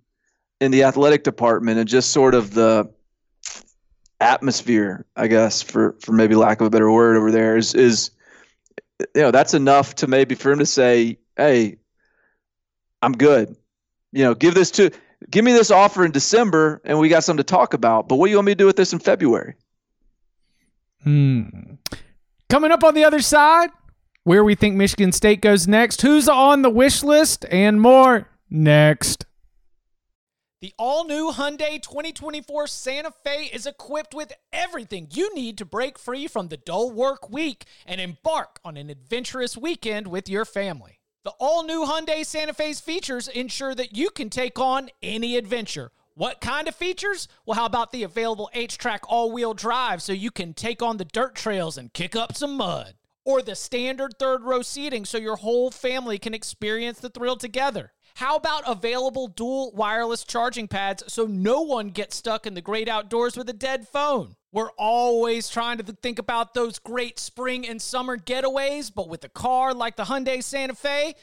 in 0.60 0.70
the 0.70 0.84
athletic 0.84 1.24
department 1.24 1.80
and 1.80 1.90
just 1.90 2.12
sort 2.12 2.36
of 2.36 2.54
the 2.54 2.88
atmosphere, 4.20 5.08
I 5.16 5.26
guess, 5.26 5.64
for, 5.64 5.96
for 6.02 6.12
maybe 6.12 6.36
lack 6.36 6.62
of 6.62 6.68
a 6.68 6.70
better 6.70 6.92
word 6.92 7.18
over 7.18 7.32
there 7.32 7.58
is, 7.58 7.74
is, 7.74 8.12
you 9.16 9.24
know, 9.24 9.32
that's 9.32 9.56
enough 9.56 9.96
to 9.96 10.08
maybe 10.08 10.36
for 10.36 10.52
him 10.52 10.60
to 10.60 10.68
say, 10.68 11.18
Hey, 11.36 11.78
I'm 13.02 13.14
good. 13.14 13.56
You 14.12 14.24
know, 14.24 14.36
give 14.36 14.54
this 14.54 14.70
to, 14.72 14.92
give 15.30 15.46
me 15.46 15.54
this 15.54 15.72
offer 15.72 16.06
in 16.06 16.12
December 16.12 16.82
and 16.86 17.00
we 17.00 17.10
got 17.10 17.24
something 17.24 17.44
to 17.44 17.44
talk 17.44 17.74
about. 17.74 18.08
But 18.08 18.16
what 18.16 18.28
do 18.28 18.32
you 18.32 18.38
want 18.38 18.48
me 18.48 18.52
to 18.54 18.58
do 18.58 18.66
with 18.66 18.76
this 18.76 18.94
in 18.94 19.00
February? 19.00 19.56
Hmm. 21.04 21.44
Coming 22.50 22.72
up 22.72 22.84
on 22.84 22.94
the 22.94 23.04
other 23.04 23.22
side, 23.22 23.70
where 24.24 24.44
we 24.44 24.56
think 24.56 24.76
Michigan 24.76 25.12
State 25.12 25.42
goes 25.42 25.68
next, 25.68 26.02
who's 26.02 26.30
on 26.30 26.62
the 26.62 26.70
wish 26.70 27.02
list, 27.04 27.46
and 27.50 27.82
more 27.82 28.28
next. 28.50 29.26
The 30.62 30.74
all 30.78 31.06
new 31.06 31.32
Hyundai 31.32 31.82
2024 31.82 32.68
Santa 32.68 33.12
Fe 33.24 33.46
is 33.52 33.66
equipped 33.66 34.14
with 34.14 34.32
everything 34.54 35.08
you 35.12 35.34
need 35.34 35.58
to 35.58 35.66
break 35.66 35.98
free 35.98 36.28
from 36.28 36.50
the 36.50 36.58
dull 36.58 36.92
work 36.92 37.32
week 37.32 37.66
and 37.84 38.00
embark 38.00 38.60
on 38.64 38.78
an 38.78 38.92
adventurous 38.92 39.58
weekend 39.58 40.06
with 40.06 40.30
your 40.30 40.46
family. 40.46 41.01
The 41.24 41.34
all 41.38 41.64
new 41.64 41.86
Hyundai 41.86 42.26
Santa 42.26 42.52
Fe's 42.52 42.80
features 42.80 43.28
ensure 43.28 43.76
that 43.76 43.96
you 43.96 44.10
can 44.10 44.32
take 44.32 44.58
on 44.58 44.90
any 45.04 45.38
adventure. 45.38 45.92
What 46.16 46.42
kind 46.42 46.68
of 46.68 46.74
features? 46.74 47.28
Well, 47.46 47.60
how 47.60 47.68
about 47.68 47.92
the 47.92 48.02
available 48.02 48.50
H-Track 48.56 49.04
all-wheel 49.08 49.54
drive 49.54 50.02
so 50.02 50.14
you 50.14 50.32
can 50.32 50.56
take 50.56 50.82
on 50.82 50.98
the 50.98 51.06
dirt 51.06 51.36
trails 51.36 51.78
and 51.78 51.94
kick 51.94 52.16
up 52.16 52.36
some 52.36 52.58
mud? 52.58 52.96
Or 53.24 53.44
the 53.44 53.54
standard 53.54 54.18
third 54.18 54.42
row 54.42 54.64
seating 54.64 55.06
so 55.06 55.20
your 55.20 55.36
whole 55.36 55.70
family 55.70 56.18
can 56.18 56.34
experience 56.34 57.00
the 57.00 57.10
thrill 57.12 57.36
together? 57.36 57.94
How 58.16 58.36
about 58.36 58.64
available 58.66 59.28
dual 59.28 59.74
wireless 59.76 60.24
charging 60.24 60.68
pads 60.68 61.04
so 61.06 61.28
no 61.28 61.62
one 61.62 61.90
gets 61.90 62.16
stuck 62.16 62.48
in 62.48 62.56
the 62.56 62.62
great 62.62 62.90
outdoors 62.90 63.38
with 63.38 63.48
a 63.48 63.54
dead 63.54 63.88
phone? 63.88 64.38
We're 64.54 64.72
always 64.78 65.48
trying 65.48 65.78
to 65.78 65.84
think 65.84 66.20
about 66.20 66.54
those 66.54 66.78
great 66.78 67.18
spring 67.20 67.66
and 67.66 67.82
summer 67.82 68.18
getaways, 68.18 68.94
but 68.94 69.08
with 69.08 69.24
a 69.24 69.30
car 69.30 69.74
like 69.74 69.96
the 69.96 70.04
Hyundai 70.04 70.44
Santa 70.44 70.76
Fe, 70.76 71.16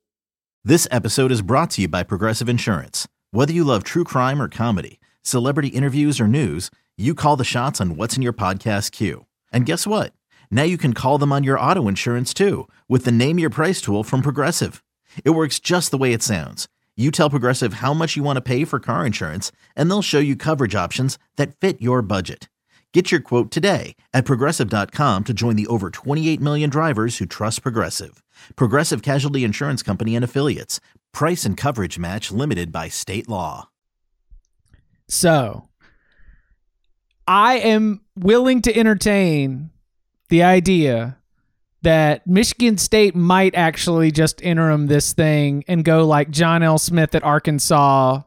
This 0.65 0.87
episode 0.91 1.33
is 1.33 1.41
brought 1.41 1.71
to 1.73 1.83
you 1.83 1.89
by 1.89 2.03
Progressive 2.03 2.49
Insurance. 2.49 3.09
Whether 3.31 3.53
you 3.53 3.65
love 3.65 3.85
true 3.85 4.05
crime 4.05 4.43
or 4.43 4.49
comedy, 4.49 5.01
celebrity 5.23 5.69
interviews 5.69 6.21
or 6.21 6.29
news, 6.29 6.71
you 6.99 7.15
call 7.15 7.37
the 7.37 7.45
shots 7.45 7.81
on 7.81 7.97
What's 7.97 8.17
in 8.17 8.23
Your 8.23 8.33
Podcast 8.35 8.93
queue. 8.93 9.25
And 9.51 9.65
guess 9.65 9.87
what? 9.87 10.13
Now 10.51 10.65
you 10.65 10.77
can 10.77 10.93
call 10.93 11.17
them 11.17 11.33
on 11.33 11.45
your 11.45 11.59
auto 11.59 11.89
insurance 11.89 12.35
too 12.35 12.69
with 12.87 13.05
the 13.05 13.13
Name 13.13 13.39
Your 13.39 13.51
Price 13.51 13.81
tool 13.81 14.05
from 14.05 14.21
Progressive. 14.21 14.85
It 15.25 15.31
works 15.31 15.59
just 15.59 15.91
the 15.91 15.99
way 15.99 16.13
it 16.13 16.23
sounds. 16.23 16.69
You 16.97 17.11
tell 17.11 17.31
Progressive 17.31 17.75
how 17.75 17.95
much 17.95 18.17
you 18.17 18.23
want 18.23 18.37
to 18.37 18.43
pay 18.43 18.65
for 18.65 18.81
car 18.81 19.07
insurance, 19.07 19.53
and 19.77 19.89
they'll 19.89 20.03
show 20.03 20.19
you 20.19 20.35
coverage 20.35 20.75
options 20.75 21.17
that 21.37 21.55
fit 21.61 21.81
your 21.81 22.03
budget. 22.03 22.49
Get 22.95 23.13
your 23.13 23.21
quote 23.21 23.51
today 23.51 23.97
at 24.15 24.25
progressive.com 24.25 25.25
to 25.25 25.35
join 25.35 25.57
the 25.57 25.67
over 25.67 25.91
28 25.91 26.41
million 26.41 26.71
drivers 26.71 27.19
who 27.19 27.27
trust 27.27 27.63
Progressive. 27.63 28.23
Progressive 28.57 29.03
Casualty 29.03 29.45
Insurance 29.45 29.83
Company 29.83 30.17
and 30.17 30.25
Affiliates. 30.25 30.81
Price 31.13 31.45
and 31.45 31.55
coverage 31.55 31.99
match 31.99 32.33
limited 32.33 32.73
by 32.73 32.89
state 32.89 33.29
law. 33.29 33.69
So, 35.07 35.69
I 37.27 37.59
am 37.59 38.01
willing 38.17 38.63
to 38.63 38.75
entertain 38.75 39.69
the 40.31 40.43
idea 40.43 41.19
that 41.83 42.27
Michigan 42.27 42.79
State 42.79 43.15
might 43.15 43.55
actually 43.55 44.11
just 44.11 44.41
interim 44.41 44.87
this 44.87 45.13
thing 45.13 45.63
and 45.69 45.85
go 45.85 46.07
like 46.07 46.31
John 46.31 46.63
L. 46.63 46.79
Smith 46.79 47.15
at 47.15 47.23
Arkansas. 47.23 48.23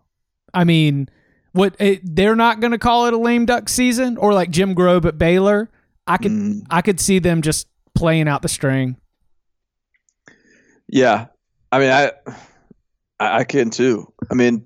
I 0.53 0.63
mean, 0.65 1.09
what 1.53 1.75
it, 1.79 2.01
they're 2.03 2.35
not 2.35 2.59
going 2.59 2.71
to 2.71 2.77
call 2.77 3.05
it 3.07 3.13
a 3.13 3.17
lame 3.17 3.45
duck 3.45 3.67
season 3.69 4.17
or 4.17 4.33
like 4.33 4.49
Jim 4.51 4.73
Grobe 4.75 5.05
at 5.05 5.17
Baylor. 5.17 5.69
I 6.07 6.17
could 6.17 6.31
Mm. 6.31 6.65
I 6.69 6.81
could 6.81 6.99
see 6.99 7.19
them 7.19 7.41
just 7.41 7.67
playing 7.93 8.27
out 8.27 8.41
the 8.41 8.49
string. 8.49 8.97
Yeah, 10.87 11.27
I 11.71 11.79
mean, 11.79 11.89
I, 11.89 12.11
I 13.19 13.43
can 13.43 13.69
too. 13.69 14.11
I 14.29 14.33
mean, 14.33 14.65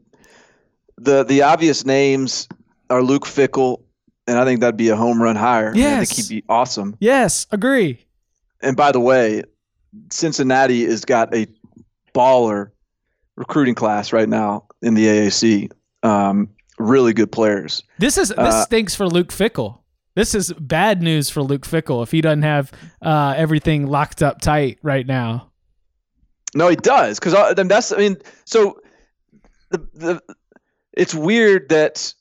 the 0.98 1.24
the 1.24 1.44
obvious 1.44 1.86
names 1.86 2.48
are 2.90 3.04
Luke 3.04 3.26
Fickell, 3.26 3.84
and 4.28 4.38
I 4.40 4.46
think 4.46 4.62
that'd 4.62 4.78
be 4.78 4.90
a 4.90 4.96
home 4.96 5.22
run 5.22 5.36
hire. 5.36 5.72
Mean, 5.72 5.84
I 5.86 6.00
Yes. 6.00 6.10
think 6.16 6.28
he'd 6.28 6.36
be 6.42 6.44
awesome. 6.50 6.96
Yes, 7.00 7.46
agree. 7.52 8.00
And 8.62 8.76
by 8.76 8.92
the 8.92 9.00
way, 9.00 9.44
Cincinnati 10.10 10.86
has 10.86 11.06
got 11.06 11.34
a 11.36 11.48
baller 12.16 12.72
recruiting 13.36 13.76
class 13.76 14.14
right 14.14 14.30
now 14.30 14.66
in 14.82 14.94
the 14.96 15.06
AAC. 15.08 15.70
Um, 16.04 16.50
really 16.78 17.14
good 17.14 17.32
players. 17.32 17.84
This 18.00 18.18
is 18.18 18.30
this 18.30 18.38
Uh, 18.38 18.64
stinks 18.64 18.96
for 18.96 19.08
Luke 19.08 19.30
Fickell. 19.30 19.80
This 20.16 20.34
is 20.34 20.54
bad 20.60 21.02
news 21.02 21.30
for 21.30 21.42
Luke 21.42 21.64
Fickell 21.64 22.02
if 22.04 22.12
he 22.12 22.22
doesn't 22.22 22.44
have 22.44 22.72
uh, 23.02 23.34
everything 23.36 23.88
locked 23.88 24.24
up 24.24 24.40
tight 24.42 24.80
right 24.82 25.06
now. 25.06 25.52
No, 26.54 26.70
he 26.70 26.78
does 26.78 27.20
because 27.20 27.56
then 27.56 27.68
that's. 27.68 27.92
I 27.92 27.98
mean, 27.98 28.18
so 28.46 28.80
the 29.72 29.88
the 29.94 30.22
it's 30.94 31.14
weird 31.14 31.68
that 31.70 32.14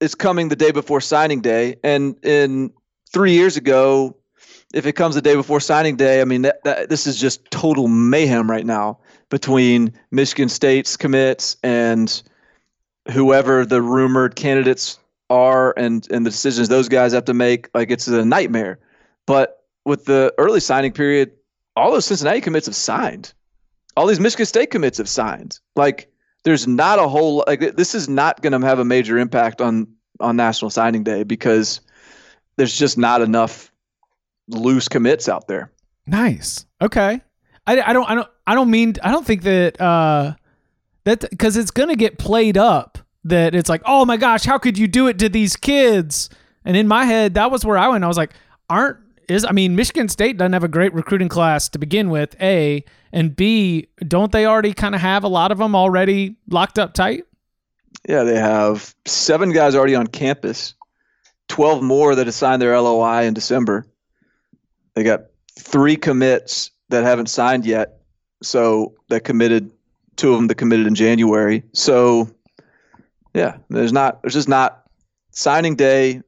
it's 0.00 0.14
coming 0.16 0.48
the 0.48 0.56
day 0.56 0.72
before 0.72 1.00
signing 1.00 1.40
day, 1.40 1.76
and 1.84 2.16
in 2.24 2.72
three 3.12 3.32
years 3.32 3.56
ago, 3.56 4.16
if 4.74 4.86
it 4.86 4.94
comes 4.94 5.14
the 5.14 5.22
day 5.22 5.36
before 5.36 5.60
signing 5.60 5.96
day, 5.96 6.20
I 6.20 6.24
mean, 6.24 6.42
that, 6.42 6.62
that 6.64 6.88
this 6.88 7.06
is 7.06 7.16
just 7.20 7.48
total 7.50 7.86
mayhem 7.86 8.50
right 8.50 8.66
now 8.66 8.98
between 9.30 9.92
Michigan 10.10 10.48
State's 10.48 10.96
commits 10.96 11.56
and 11.62 12.22
whoever 13.10 13.64
the 13.64 13.82
rumored 13.82 14.36
candidates 14.36 14.98
are, 15.30 15.74
and 15.76 16.06
and 16.10 16.24
the 16.24 16.30
decisions 16.30 16.68
those 16.68 16.88
guys 16.88 17.12
have 17.12 17.24
to 17.26 17.34
make. 17.34 17.68
Like 17.74 17.90
it's 17.90 18.08
a 18.08 18.24
nightmare. 18.24 18.78
But 19.26 19.64
with 19.84 20.04
the 20.04 20.32
early 20.38 20.60
signing 20.60 20.92
period, 20.92 21.32
all 21.76 21.92
those 21.92 22.06
Cincinnati 22.06 22.40
commits 22.40 22.66
have 22.66 22.76
signed. 22.76 23.32
All 23.96 24.06
these 24.06 24.20
Michigan 24.20 24.46
State 24.46 24.70
commits 24.70 24.98
have 24.98 25.08
signed. 25.08 25.58
Like 25.76 26.10
there's 26.44 26.66
not 26.66 26.98
a 26.98 27.08
whole 27.08 27.44
like 27.46 27.76
this 27.76 27.94
is 27.94 28.08
not 28.08 28.42
going 28.42 28.58
to 28.58 28.66
have 28.66 28.78
a 28.78 28.84
major 28.84 29.18
impact 29.18 29.60
on 29.60 29.88
on 30.20 30.36
National 30.36 30.70
Signing 30.70 31.04
Day 31.04 31.22
because 31.22 31.80
there's 32.56 32.76
just 32.76 32.98
not 32.98 33.22
enough 33.22 33.72
loose 34.48 34.88
commits 34.88 35.28
out 35.28 35.46
there. 35.46 35.70
Nice. 36.06 36.66
Okay. 36.80 37.20
I, 37.66 37.80
I 37.80 37.92
don't 37.92 38.08
I 38.08 38.14
don't 38.14 38.28
I 38.46 38.54
don't 38.54 38.70
mean 38.70 38.94
I 39.02 39.10
don't 39.10 39.26
think 39.26 39.42
that 39.42 39.80
uh 39.80 40.34
that 41.04 41.20
because 41.30 41.56
it's 41.56 41.70
gonna 41.70 41.96
get 41.96 42.18
played 42.18 42.56
up 42.56 42.98
that 43.24 43.54
it's 43.54 43.68
like 43.68 43.82
oh 43.84 44.04
my 44.04 44.16
gosh 44.16 44.44
how 44.44 44.58
could 44.58 44.78
you 44.78 44.86
do 44.86 45.06
it 45.08 45.18
to 45.18 45.28
these 45.28 45.56
kids 45.56 46.30
and 46.64 46.76
in 46.76 46.86
my 46.86 47.04
head 47.04 47.34
that 47.34 47.50
was 47.50 47.64
where 47.64 47.78
I 47.78 47.88
went 47.88 48.04
I 48.04 48.08
was 48.08 48.16
like 48.16 48.32
aren't 48.70 48.98
is 49.28 49.44
I 49.44 49.52
mean 49.52 49.76
Michigan 49.76 50.08
State 50.08 50.36
doesn't 50.38 50.52
have 50.52 50.64
a 50.64 50.68
great 50.68 50.94
recruiting 50.94 51.28
class 51.28 51.68
to 51.70 51.78
begin 51.78 52.10
with 52.10 52.34
a 52.40 52.84
and 53.12 53.34
b 53.34 53.88
don't 54.06 54.32
they 54.32 54.46
already 54.46 54.72
kind 54.72 54.94
of 54.94 55.00
have 55.00 55.24
a 55.24 55.28
lot 55.28 55.52
of 55.52 55.58
them 55.58 55.74
already 55.74 56.36
locked 56.48 56.78
up 56.78 56.94
tight 56.94 57.24
Yeah, 58.08 58.22
they 58.22 58.38
have 58.38 58.94
seven 59.06 59.52
guys 59.52 59.74
already 59.74 59.94
on 59.94 60.06
campus, 60.06 60.74
twelve 61.48 61.82
more 61.82 62.14
that 62.14 62.28
assigned 62.28 62.62
their 62.62 62.78
LOI 62.80 63.24
in 63.24 63.34
December. 63.34 63.86
They 64.94 65.02
got 65.02 65.24
three 65.58 65.96
commits 65.96 66.70
that 66.88 67.04
haven't 67.04 67.28
signed 67.28 67.66
yet, 67.66 68.00
so 68.42 68.94
that 69.08 69.24
committed. 69.24 69.70
Two 70.18 70.32
of 70.32 70.38
them 70.38 70.48
that 70.48 70.56
committed 70.56 70.86
in 70.86 70.94
January. 70.94 71.62
So, 71.72 72.28
yeah, 73.32 73.56
there's 73.70 73.92
not. 73.92 74.20
There's 74.20 74.34
just 74.34 74.48
not 74.48 74.82
signing 75.30 75.76
day. 75.76 76.20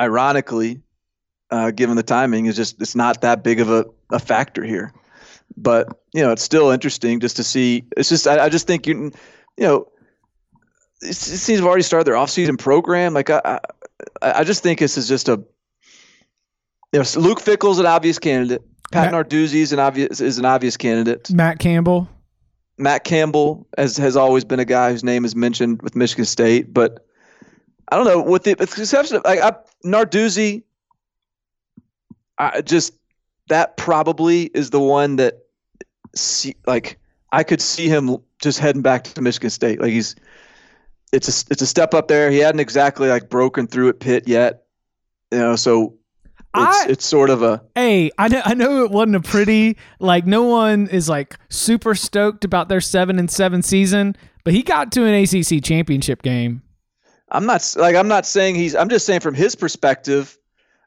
Ironically, 0.00 0.80
uh, 1.50 1.72
given 1.72 1.96
the 1.96 2.04
timing, 2.04 2.46
is 2.46 2.54
just 2.54 2.80
it's 2.80 2.94
not 2.94 3.22
that 3.22 3.42
big 3.42 3.58
of 3.58 3.68
a, 3.68 3.86
a 4.12 4.20
factor 4.20 4.62
here. 4.62 4.92
But 5.56 5.88
you 6.14 6.22
know, 6.22 6.30
it's 6.30 6.42
still 6.42 6.70
interesting 6.70 7.18
just 7.18 7.34
to 7.36 7.42
see. 7.42 7.84
It's 7.96 8.08
just 8.08 8.28
I, 8.28 8.44
I 8.44 8.48
just 8.48 8.68
think 8.68 8.86
you 8.86 9.10
you 9.56 9.64
know 9.64 9.88
it 11.00 11.14
seems 11.14 11.58
have 11.60 11.66
already 11.66 11.82
started 11.82 12.06
their 12.06 12.14
offseason 12.14 12.58
program. 12.58 13.14
Like 13.14 13.30
I, 13.30 13.40
I, 13.44 13.60
I 14.22 14.44
just 14.44 14.62
think 14.62 14.78
this 14.78 14.98
is 14.98 15.08
just 15.08 15.28
a. 15.28 15.42
You 16.92 17.00
know, 17.00 17.04
Luke 17.16 17.40
Fickell's 17.40 17.78
an 17.78 17.86
obvious 17.86 18.18
candidate. 18.18 18.62
Pat 18.90 19.12
Matt- 19.12 19.28
Narduzzi 19.28 19.56
is 19.56 19.72
an 19.72 19.78
obvious 19.78 20.20
is 20.20 20.38
an 20.38 20.44
obvious 20.44 20.76
candidate. 20.76 21.30
Matt 21.30 21.58
Campbell 21.58 22.08
Matt 22.78 23.04
Campbell 23.04 23.66
has 23.76 23.96
has 23.96 24.16
always 24.16 24.44
been 24.44 24.60
a 24.60 24.64
guy 24.64 24.92
whose 24.92 25.04
name 25.04 25.24
is 25.24 25.34
mentioned 25.34 25.82
with 25.82 25.96
Michigan 25.96 26.24
State, 26.24 26.72
but 26.72 27.04
I 27.90 27.96
don't 27.96 28.06
know 28.06 28.22
with 28.22 28.44
the 28.44 28.54
with 28.58 28.70
the 28.74 28.82
exception 28.82 29.16
of 29.16 29.24
like 29.24 29.40
I, 29.40 29.52
Narduzzi. 29.84 30.62
I 32.38 32.60
just 32.60 32.94
that 33.48 33.76
probably 33.76 34.44
is 34.54 34.70
the 34.70 34.80
one 34.80 35.16
that 35.16 35.38
see 36.14 36.54
like 36.66 36.98
I 37.32 37.42
could 37.42 37.60
see 37.60 37.88
him 37.88 38.16
just 38.40 38.58
heading 38.58 38.82
back 38.82 39.04
to 39.04 39.20
Michigan 39.20 39.50
State. 39.50 39.80
Like 39.80 39.90
he's 39.90 40.14
it's 41.12 41.28
a 41.28 41.52
it's 41.52 41.62
a 41.62 41.66
step 41.66 41.94
up 41.94 42.08
there. 42.08 42.30
He 42.30 42.38
hadn't 42.38 42.60
exactly 42.60 43.08
like 43.08 43.28
broken 43.28 43.66
through 43.66 43.88
at 43.88 44.00
Pitt 44.00 44.28
yet, 44.28 44.64
you 45.32 45.38
know. 45.38 45.56
So 45.56 45.97
it's 46.54 46.76
I- 46.76 46.86
it's 46.88 47.04
sort 47.06 47.30
of 47.30 47.42
a 47.42 47.62
Hey, 47.74 48.10
I 48.18 48.28
know, 48.28 48.42
I 48.44 48.54
know 48.54 48.84
it 48.84 48.90
wasn't 48.90 49.16
a 49.16 49.20
pretty 49.20 49.76
like 50.00 50.26
no 50.26 50.42
one 50.44 50.88
is 50.88 51.08
like 51.08 51.36
super 51.50 51.94
stoked 51.94 52.44
about 52.44 52.68
their 52.68 52.80
seven 52.80 53.18
and 53.18 53.30
seven 53.30 53.62
season, 53.62 54.16
but 54.44 54.54
he 54.54 54.62
got 54.62 54.90
to 54.92 55.04
an 55.04 55.14
ACC 55.14 55.62
championship 55.62 56.22
game. 56.22 56.62
I'm 57.30 57.44
not 57.46 57.74
like 57.76 57.94
I'm 57.94 58.08
not 58.08 58.24
saying 58.26 58.54
he's. 58.54 58.74
I'm 58.74 58.88
just 58.88 59.04
saying 59.04 59.20
from 59.20 59.34
his 59.34 59.54
perspective. 59.54 60.38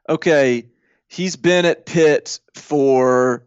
Okay, 0.08 0.66
he's 1.08 1.36
been 1.36 1.64
at 1.64 1.86
Pitt 1.86 2.40
for 2.54 3.44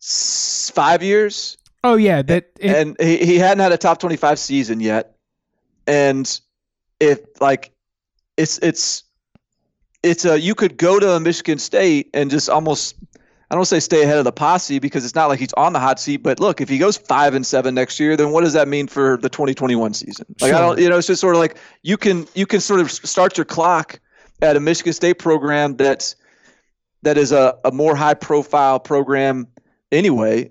s- 0.00 0.70
five 0.74 1.02
years, 1.02 1.56
Oh 1.82 1.96
yeah, 1.96 2.22
that 2.22 2.50
it, 2.60 2.76
and 2.76 2.96
he, 3.00 3.16
he 3.18 3.38
hadn't 3.38 3.60
had 3.60 3.72
a 3.72 3.78
top 3.78 3.98
25 3.98 4.38
season 4.38 4.80
yet. 4.80 5.16
And 5.86 6.40
if 7.00 7.20
like, 7.40 7.72
it's 8.36 8.58
it's 8.58 9.02
it's 10.02 10.24
a 10.24 10.38
you 10.40 10.54
could 10.54 10.76
go 10.76 10.98
to 10.98 11.20
Michigan 11.20 11.58
State 11.58 12.10
and 12.14 12.30
just 12.30 12.48
almost. 12.48 12.96
I 13.52 13.56
don't 13.56 13.64
say 13.64 13.80
stay 13.80 14.04
ahead 14.04 14.18
of 14.18 14.22
the 14.24 14.30
posse 14.30 14.78
because 14.78 15.04
it's 15.04 15.16
not 15.16 15.26
like 15.26 15.40
he's 15.40 15.52
on 15.54 15.72
the 15.72 15.80
hot 15.80 15.98
seat. 15.98 16.18
But 16.18 16.38
look, 16.38 16.60
if 16.60 16.68
he 16.68 16.78
goes 16.78 16.96
five 16.96 17.34
and 17.34 17.44
seven 17.44 17.74
next 17.74 17.98
year, 17.98 18.16
then 18.16 18.30
what 18.30 18.44
does 18.44 18.52
that 18.52 18.68
mean 18.68 18.86
for 18.86 19.16
the 19.16 19.28
2021 19.28 19.92
season? 19.92 20.24
Like 20.40 20.52
I 20.52 20.56
Sure. 20.56 20.66
don't, 20.68 20.78
you 20.78 20.88
know, 20.88 20.98
it's 20.98 21.08
just 21.08 21.20
sort 21.20 21.34
of 21.34 21.40
like 21.40 21.58
you 21.82 21.96
can 21.96 22.28
you 22.36 22.46
can 22.46 22.60
sort 22.60 22.78
of 22.78 22.92
start 22.92 23.36
your 23.36 23.44
clock 23.44 23.98
at 24.40 24.56
a 24.56 24.60
Michigan 24.60 24.92
State 24.92 25.14
program 25.14 25.76
that's 25.76 26.14
that 27.02 27.18
is 27.18 27.32
a, 27.32 27.58
a 27.64 27.72
more 27.72 27.96
high 27.96 28.14
profile 28.14 28.78
program 28.78 29.48
anyway. 29.90 30.48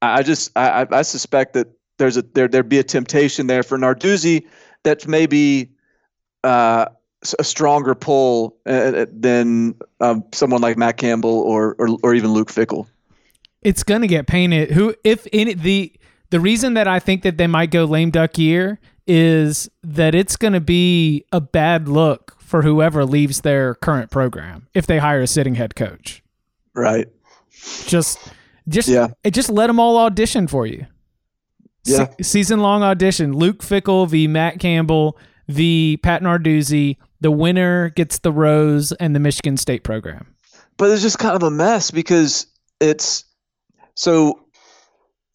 I 0.00 0.20
I 0.20 0.22
just 0.22 0.50
I, 0.56 0.84
I 0.84 0.86
I 0.90 1.02
suspect 1.02 1.52
that 1.52 1.68
there's 1.98 2.16
a 2.16 2.22
there 2.22 2.48
there'd 2.48 2.66
be 2.66 2.78
a 2.78 2.82
temptation 2.84 3.46
there 3.46 3.62
for 3.62 3.76
Narduzzi 3.76 4.46
that's 4.84 5.06
maybe 5.06 5.70
uh, 6.44 6.86
a 7.38 7.44
stronger 7.44 7.94
pull 7.94 8.56
uh, 8.66 9.06
than 9.12 9.74
um, 10.00 10.24
someone 10.32 10.60
like 10.60 10.76
Matt 10.76 10.96
Campbell 10.96 11.40
or, 11.40 11.74
or 11.78 11.88
or 12.02 12.14
even 12.14 12.32
Luke 12.32 12.48
Fickell. 12.50 12.86
it's 13.62 13.82
gonna 13.82 14.06
get 14.08 14.26
painted. 14.26 14.70
Who, 14.72 14.94
if 15.04 15.26
any, 15.32 15.54
the 15.54 15.92
the 16.30 16.40
reason 16.40 16.74
that 16.74 16.88
I 16.88 16.98
think 16.98 17.22
that 17.22 17.36
they 17.36 17.46
might 17.46 17.70
go 17.70 17.84
lame 17.84 18.10
duck 18.10 18.38
year 18.38 18.80
is 19.06 19.68
that 19.82 20.14
it's 20.14 20.36
gonna 20.36 20.60
be 20.60 21.24
a 21.32 21.40
bad 21.40 21.88
look 21.88 22.36
for 22.40 22.62
whoever 22.62 23.04
leaves 23.04 23.40
their 23.42 23.74
current 23.76 24.10
program 24.10 24.66
if 24.74 24.86
they 24.86 24.98
hire 24.98 25.20
a 25.22 25.26
sitting 25.26 25.54
head 25.54 25.74
coach. 25.74 26.22
Right. 26.74 27.08
Just, 27.86 28.18
just, 28.68 28.88
Yeah. 28.88 29.08
just 29.30 29.48
let 29.50 29.68
them 29.68 29.78
all 29.80 29.96
audition 29.98 30.46
for 30.48 30.66
you. 30.66 30.86
Yeah. 31.84 32.08
season 32.20 32.60
long 32.60 32.82
audition. 32.82 33.32
Luke 33.32 33.58
Fickell 33.62 34.08
v. 34.08 34.26
Matt 34.28 34.58
Campbell 34.60 35.18
v. 35.48 35.96
Pat 35.96 36.22
Narduzzi. 36.22 36.96
The 37.22 37.30
winner 37.30 37.90
gets 37.90 38.18
the 38.18 38.32
rose 38.32 38.92
and 38.92 39.14
the 39.14 39.20
Michigan 39.20 39.56
State 39.56 39.84
program. 39.84 40.34
but 40.76 40.90
it's 40.90 41.02
just 41.02 41.18
kind 41.18 41.36
of 41.36 41.42
a 41.42 41.50
mess 41.50 41.90
because 41.90 42.46
it's 42.80 43.24
so 43.94 44.44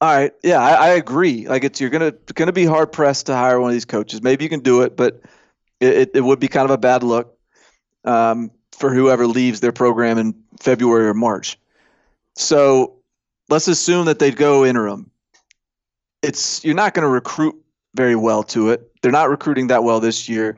all 0.01 0.15
right 0.15 0.33
yeah 0.43 0.59
I, 0.59 0.73
I 0.73 0.87
agree 0.89 1.47
like 1.47 1.63
it's 1.63 1.79
you're 1.79 1.89
gonna 1.89 2.11
gonna 2.33 2.51
be 2.51 2.65
hard 2.65 2.91
pressed 2.91 3.27
to 3.27 3.35
hire 3.35 3.59
one 3.59 3.69
of 3.69 3.73
these 3.73 3.85
coaches 3.85 4.21
maybe 4.21 4.43
you 4.43 4.49
can 4.49 4.59
do 4.59 4.81
it 4.81 4.95
but 4.97 5.21
it, 5.79 6.11
it, 6.13 6.21
would 6.21 6.39
be 6.39 6.47
kind 6.47 6.65
of 6.65 6.71
a 6.71 6.77
bad 6.77 7.03
look 7.03 7.37
um, 8.03 8.51
for 8.71 8.93
whoever 8.93 9.27
leaves 9.27 9.59
their 9.59 9.71
program 9.71 10.17
in 10.17 10.35
february 10.59 11.07
or 11.07 11.13
march 11.13 11.57
So 12.35 12.97
let's 13.49 13.67
assume 13.67 14.05
that 14.05 14.19
they'd 14.19 14.35
go 14.35 14.65
interim. 14.65 15.09
It's 16.21 16.63
you're 16.63 16.75
not 16.75 16.93
going 16.93 17.03
to 17.03 17.09
recruit 17.09 17.55
very 17.95 18.15
well 18.15 18.43
to 18.43 18.69
it. 18.69 18.91
They're 19.01 19.11
not 19.11 19.29
recruiting 19.29 19.67
that 19.67 19.83
well 19.83 19.99
this 19.99 20.27
year. 20.29 20.57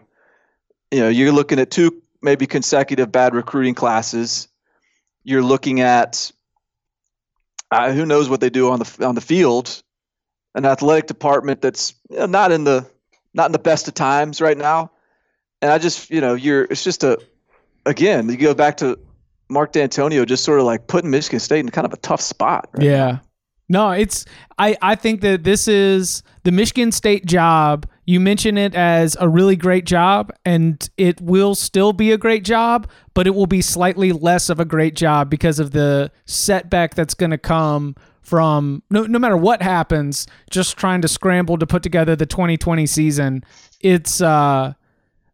You 0.92 1.02
know, 1.02 1.10
you're 1.10 1.32
looking 1.32 1.60
at 1.60 1.72
two 1.72 2.02
maybe 2.22 2.48
consecutive 2.48 3.12
bad 3.12 3.34
recruiting 3.34 3.76
classes. 3.76 4.48
You're 5.24 5.44
looking 5.44 5.82
at 5.82 6.32
uh, 7.72 7.92
who 7.92 8.06
knows 8.06 8.30
what 8.30 8.42
they 8.42 8.50
do 8.50 8.72
on 8.72 8.80
the 8.80 9.06
on 9.06 9.16
the 9.16 9.22
field, 9.22 9.84
an 10.56 10.66
athletic 10.66 11.08
department 11.08 11.62
that's 11.62 11.94
you 12.10 12.18
know, 12.18 12.26
not 12.26 12.52
in 12.52 12.64
the 12.64 12.90
not 13.34 13.46
in 13.48 13.52
the 13.52 13.60
best 13.60 13.88
of 13.88 13.94
times 13.94 14.42
right 14.42 14.58
now. 14.58 14.92
And 15.62 15.72
I 15.72 15.78
just, 15.78 16.10
you 16.10 16.22
know, 16.22 16.34
you're 16.34 16.64
it's 16.64 16.84
just 16.84 17.04
a 17.04 17.20
again, 17.86 18.30
you 18.30 18.38
go 18.38 18.54
back 18.54 18.78
to 18.78 18.98
Mark 19.50 19.74
Dantonio 19.74 20.26
just 20.26 20.44
sort 20.44 20.60
of 20.60 20.66
like 20.66 20.88
putting 20.88 21.10
Michigan 21.10 21.40
State 21.40 21.60
in 21.60 21.70
kind 21.70 21.86
of 21.86 21.94
a 21.94 21.98
tough 21.98 22.22
spot. 22.22 22.70
Right 22.74 22.86
yeah. 22.86 23.12
now. 23.12 23.22
No, 23.72 23.92
it's 23.92 24.26
I 24.58 24.76
I 24.82 24.96
think 24.96 25.22
that 25.22 25.44
this 25.44 25.68
is 25.68 26.24
the 26.44 26.52
Michigan 26.52 26.92
State 26.92 27.26
job. 27.26 27.88
You 28.10 28.20
mention 28.20 28.58
it 28.58 28.74
as 28.74 29.16
a 29.20 29.30
really 29.30 29.56
great 29.56 29.86
job 29.86 30.32
and 30.44 30.90
it 30.98 31.22
will 31.22 31.54
still 31.54 31.94
be 31.94 32.12
a 32.12 32.18
great 32.18 32.44
job, 32.44 32.90
but 33.14 33.28
it 33.28 33.36
will 33.36 33.46
be 33.46 33.62
slightly 33.62 34.12
less 34.12 34.50
of 34.50 34.60
a 34.60 34.66
great 34.66 34.96
job 34.96 35.30
because 35.30 35.60
of 35.60 35.74
the 35.74 36.12
setback 36.26 36.96
that's 36.96 37.14
going 37.14 37.30
to 37.30 37.38
come 37.38 37.96
from 38.24 38.82
no 38.90 39.04
no 39.04 39.20
matter 39.20 39.38
what 39.38 39.62
happens, 39.62 40.26
just 40.50 40.76
trying 40.76 41.04
to 41.04 41.08
scramble 41.08 41.60
to 41.60 41.68
put 41.68 41.84
together 41.84 42.16
the 42.16 42.26
2020 42.26 42.88
season. 42.88 43.44
It's 43.80 44.22
uh 44.22 44.74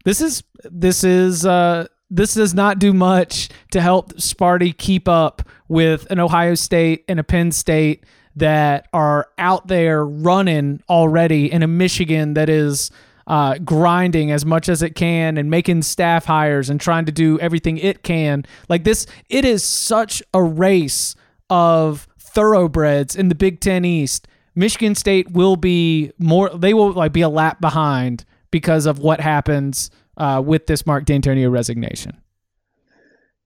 this 0.04 0.20
is 0.20 0.42
this 0.62 1.02
is 1.02 1.46
uh 1.46 1.86
this 2.10 2.34
does 2.34 2.52
not 2.52 2.78
do 2.78 2.92
much 2.92 3.48
to 3.70 3.80
help 3.80 4.12
Sparty 4.16 4.76
keep 4.76 5.08
up 5.08 5.40
with 5.68 6.06
an 6.10 6.20
Ohio 6.20 6.54
State 6.54 7.06
and 7.08 7.18
a 7.18 7.24
Penn 7.24 7.52
State 7.52 8.04
that 8.36 8.88
are 8.92 9.28
out 9.38 9.66
there 9.66 10.04
running 10.04 10.82
already 10.88 11.50
in 11.50 11.62
a 11.62 11.66
Michigan 11.66 12.34
that 12.34 12.48
is 12.48 12.90
uh, 13.26 13.58
grinding 13.58 14.30
as 14.30 14.44
much 14.44 14.68
as 14.68 14.82
it 14.82 14.94
can 14.94 15.36
and 15.36 15.50
making 15.50 15.82
staff 15.82 16.26
hires 16.26 16.70
and 16.70 16.80
trying 16.80 17.06
to 17.06 17.12
do 17.12 17.38
everything 17.40 17.78
it 17.78 18.02
can. 18.02 18.44
Like 18.68 18.84
this, 18.84 19.06
it 19.28 19.44
is 19.44 19.64
such 19.64 20.22
a 20.32 20.42
race 20.42 21.16
of 21.50 22.06
thoroughbreds 22.18 23.16
in 23.16 23.28
the 23.28 23.34
Big 23.34 23.60
Ten 23.60 23.84
East. 23.84 24.28
Michigan 24.54 24.94
State 24.94 25.30
will 25.32 25.56
be 25.56 26.12
more; 26.18 26.50
they 26.50 26.72
will 26.72 26.92
like 26.92 27.12
be 27.12 27.20
a 27.20 27.28
lap 27.28 27.60
behind 27.60 28.24
because 28.50 28.86
of 28.86 28.98
what 28.98 29.20
happens 29.20 29.90
uh, 30.16 30.42
with 30.44 30.66
this 30.66 30.86
Mark 30.86 31.04
Dantonio 31.04 31.50
resignation. 31.50 32.16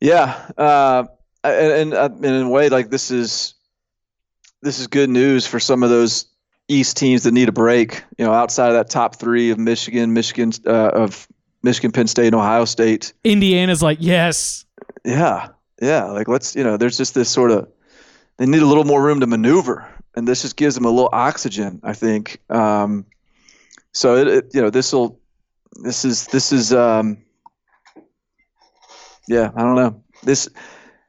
Yeah, 0.00 0.50
uh, 0.57 1.05
and, 1.42 1.72
and 1.72 1.94
uh, 1.94 2.11
in 2.22 2.42
a 2.42 2.48
way, 2.48 2.68
like 2.68 2.90
this 2.90 3.11
is 3.11 3.55
this 4.62 4.79
is 4.79 4.87
good 4.87 5.11
news 5.11 5.46
for 5.46 5.61
some 5.61 5.83
of 5.83 5.90
those 5.90 6.27
East 6.68 6.96
teams 6.96 7.25
that 7.25 7.33
need 7.33 7.49
a 7.49 7.53
break. 7.53 8.05
You 8.18 8.25
know, 8.25 8.33
outside 8.33 8.68
of 8.68 8.75
that 8.75 8.90
top 8.90 9.16
three 9.16 9.51
of 9.51 9.59
Michigan, 9.59 10.12
Michigan 10.12 10.53
uh, 10.66 10.90
of 10.90 11.27
Michigan, 11.62 11.92
Penn 11.92 12.07
State, 12.07 12.27
and 12.27 12.35
Ohio 12.35 12.64
State. 12.64 13.12
Indiana's 13.25 13.83
like, 13.83 13.99
yes, 14.01 14.64
Yeah, 15.05 15.49
yeah. 15.81 16.05
Like 16.05 16.29
let's 16.29 16.55
you 16.55 16.62
know, 16.62 16.77
there's 16.77 16.96
just 16.96 17.14
this 17.14 17.29
sort 17.29 17.51
of 17.51 17.68
they 18.37 18.46
need 18.46 18.62
a 18.62 18.66
little 18.66 18.85
more 18.85 19.03
room 19.03 19.20
to 19.20 19.27
maneuver, 19.27 19.88
and 20.14 20.27
this 20.29 20.42
just 20.42 20.57
gives 20.57 20.75
them 20.75 20.85
a 20.85 20.90
little 20.90 21.11
oxygen. 21.12 21.81
I 21.83 21.92
think. 21.92 22.40
Um, 22.49 23.07
so 23.92 24.16
it, 24.16 24.29
it 24.29 24.51
you 24.55 24.62
know 24.62 24.70
this 24.70 24.92
will 24.92 25.20
this 25.83 26.05
is 26.05 26.27
this 26.29 26.53
is 26.53 26.73
um, 26.73 27.18
yeah 29.27 29.51
I 29.55 29.62
don't 29.62 29.75
know 29.75 30.03
this. 30.23 30.49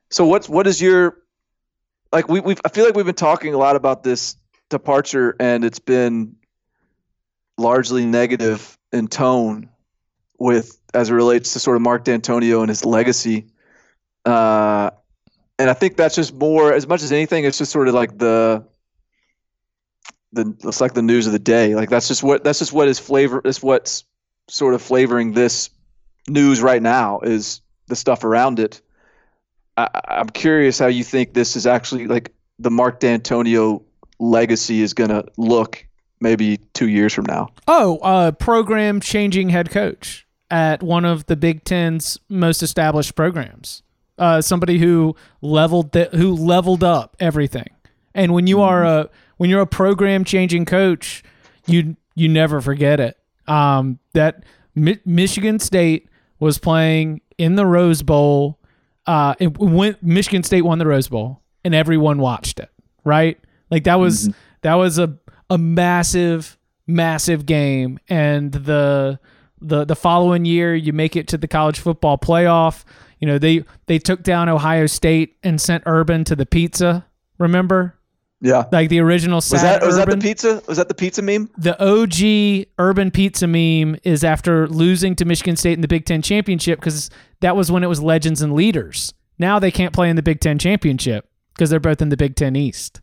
So 0.09 0.25
what's 0.25 0.49
what 0.49 0.65
is 0.67 0.81
your 0.81 1.20
like 2.11 2.27
we 2.27 2.39
we 2.39 2.55
I 2.65 2.69
feel 2.69 2.85
like 2.85 2.95
we've 2.95 3.05
been 3.05 3.15
talking 3.15 3.53
a 3.53 3.57
lot 3.57 3.75
about 3.75 4.03
this 4.03 4.35
departure 4.69 5.35
and 5.39 5.63
it's 5.63 5.79
been 5.79 6.35
largely 7.57 8.05
negative 8.05 8.77
in 8.91 9.07
tone 9.07 9.69
with 10.39 10.79
as 10.93 11.09
it 11.09 11.13
relates 11.13 11.53
to 11.53 11.59
sort 11.59 11.77
of 11.77 11.81
Mark 11.81 12.03
Dantonio 12.03 12.61
and 12.61 12.69
his 12.69 12.83
legacy. 12.83 13.47
Uh, 14.25 14.91
and 15.57 15.69
I 15.69 15.73
think 15.73 15.95
that's 15.95 16.15
just 16.15 16.33
more 16.33 16.73
as 16.73 16.87
much 16.87 17.03
as 17.03 17.11
anything. 17.11 17.45
It's 17.45 17.57
just 17.57 17.71
sort 17.71 17.87
of 17.87 17.93
like 17.93 18.17
the 18.17 18.65
the 20.33 20.55
it's 20.63 20.81
like 20.81 20.93
the 20.93 21.01
news 21.01 21.27
of 21.27 21.33
the 21.33 21.39
day. 21.39 21.75
Like 21.75 21.89
that's 21.89 22.07
just 22.07 22.23
what 22.23 22.43
that's 22.43 22.59
just 22.59 22.73
what 22.73 22.87
is 22.87 22.99
flavor. 22.99 23.41
Is 23.45 23.61
what's 23.61 24.03
sort 24.49 24.73
of 24.73 24.81
flavoring 24.81 25.33
this 25.33 25.69
news 26.27 26.61
right 26.61 26.81
now 26.81 27.19
is 27.19 27.61
the 27.87 27.95
stuff 27.95 28.23
around 28.23 28.59
it. 28.59 28.81
I, 29.77 29.89
I'm 30.07 30.29
curious 30.29 30.79
how 30.79 30.87
you 30.87 31.03
think 31.03 31.33
this 31.33 31.55
is 31.55 31.65
actually 31.65 32.07
like 32.07 32.33
the 32.59 32.71
Mark 32.71 32.99
Dantonio 32.99 33.83
legacy 34.19 34.81
is 34.81 34.93
going 34.93 35.09
to 35.09 35.25
look 35.37 35.85
maybe 36.19 36.57
two 36.73 36.87
years 36.87 37.13
from 37.13 37.25
now. 37.25 37.49
Oh, 37.67 37.97
uh, 37.97 38.31
program 38.31 38.99
changing 38.99 39.49
head 39.49 39.71
coach 39.71 40.27
at 40.49 40.83
one 40.83 41.05
of 41.05 41.25
the 41.25 41.35
Big 41.35 41.63
Ten's 41.63 42.19
most 42.29 42.61
established 42.61 43.15
programs. 43.15 43.83
Uh, 44.17 44.41
somebody 44.41 44.77
who 44.77 45.15
leveled 45.41 45.95
who 46.11 46.35
leveled 46.35 46.83
up 46.83 47.15
everything. 47.19 47.69
And 48.13 48.33
when 48.33 48.45
you 48.45 48.61
are 48.61 48.83
a 48.83 49.09
when 49.37 49.49
you're 49.49 49.61
a 49.61 49.67
program 49.67 50.23
changing 50.23 50.65
coach, 50.65 51.23
you 51.65 51.95
you 52.13 52.29
never 52.29 52.61
forget 52.61 52.99
it. 52.99 53.17
Um, 53.47 53.97
that 54.13 54.43
Mi- 54.75 54.99
Michigan 55.05 55.57
State 55.57 56.07
was 56.39 56.59
playing 56.59 57.21
in 57.37 57.55
the 57.55 57.65
Rose 57.65 58.03
Bowl. 58.03 58.59
Uh, 59.11 59.35
it 59.39 59.57
went 59.57 60.01
Michigan 60.01 60.41
State 60.41 60.61
won 60.61 60.79
the 60.79 60.87
Rose 60.87 61.09
Bowl, 61.09 61.41
and 61.65 61.75
everyone 61.75 62.19
watched 62.19 62.61
it. 62.61 62.69
Right, 63.03 63.37
like 63.69 63.83
that 63.83 63.95
was 63.95 64.29
that 64.61 64.75
was 64.75 64.99
a 64.99 65.17
a 65.49 65.57
massive 65.57 66.57
massive 66.87 67.45
game, 67.45 67.99
and 68.07 68.53
the 68.53 69.19
the 69.59 69.83
the 69.83 69.97
following 69.97 70.45
year 70.45 70.73
you 70.73 70.93
make 70.93 71.17
it 71.17 71.27
to 71.27 71.37
the 71.37 71.49
college 71.49 71.77
football 71.77 72.17
playoff. 72.17 72.85
You 73.19 73.27
know 73.27 73.37
they 73.37 73.65
they 73.87 73.99
took 73.99 74.23
down 74.23 74.47
Ohio 74.47 74.85
State 74.85 75.35
and 75.43 75.59
sent 75.59 75.83
Urban 75.85 76.23
to 76.23 76.35
the 76.37 76.45
pizza. 76.45 77.05
Remember, 77.37 77.95
Yeah. 78.41 78.65
like 78.71 78.89
the 78.89 78.99
original. 78.99 79.37
Was 79.37 79.49
that 79.51 79.83
was 79.85 79.95
that 79.97 80.05
the 80.05 80.13
Urban? 80.13 80.21
pizza? 80.21 80.61
Was 80.67 80.77
that 80.77 80.87
the 80.87 80.95
pizza 80.95 81.21
meme? 81.21 81.49
the 81.57 81.75
OG 81.79 82.67
Urban 82.79 83.11
Pizza 83.11 83.45
meme 83.47 83.97
is 84.03 84.23
after 84.23 84.67
losing 84.67 85.15
to 85.17 85.25
Michigan 85.25 85.55
State 85.55 85.73
in 85.73 85.81
the 85.81 85.87
Big 85.87 86.05
Ten 86.05 86.21
championship 86.21 86.79
because 86.79 87.09
that 87.41 87.55
was 87.55 87.71
when 87.71 87.83
it 87.83 87.87
was 87.87 88.01
legends 88.01 88.41
and 88.41 88.53
leaders. 88.53 89.13
Now 89.37 89.59
they 89.59 89.71
can't 89.71 89.93
play 89.93 90.09
in 90.09 90.15
the 90.15 90.23
Big 90.23 90.39
Ten 90.39 90.57
championship 90.59 91.29
because 91.53 91.69
they're 91.69 91.79
both 91.79 92.01
in 92.01 92.09
the 92.09 92.17
Big 92.17 92.35
Ten 92.35 92.55
East. 92.55 93.01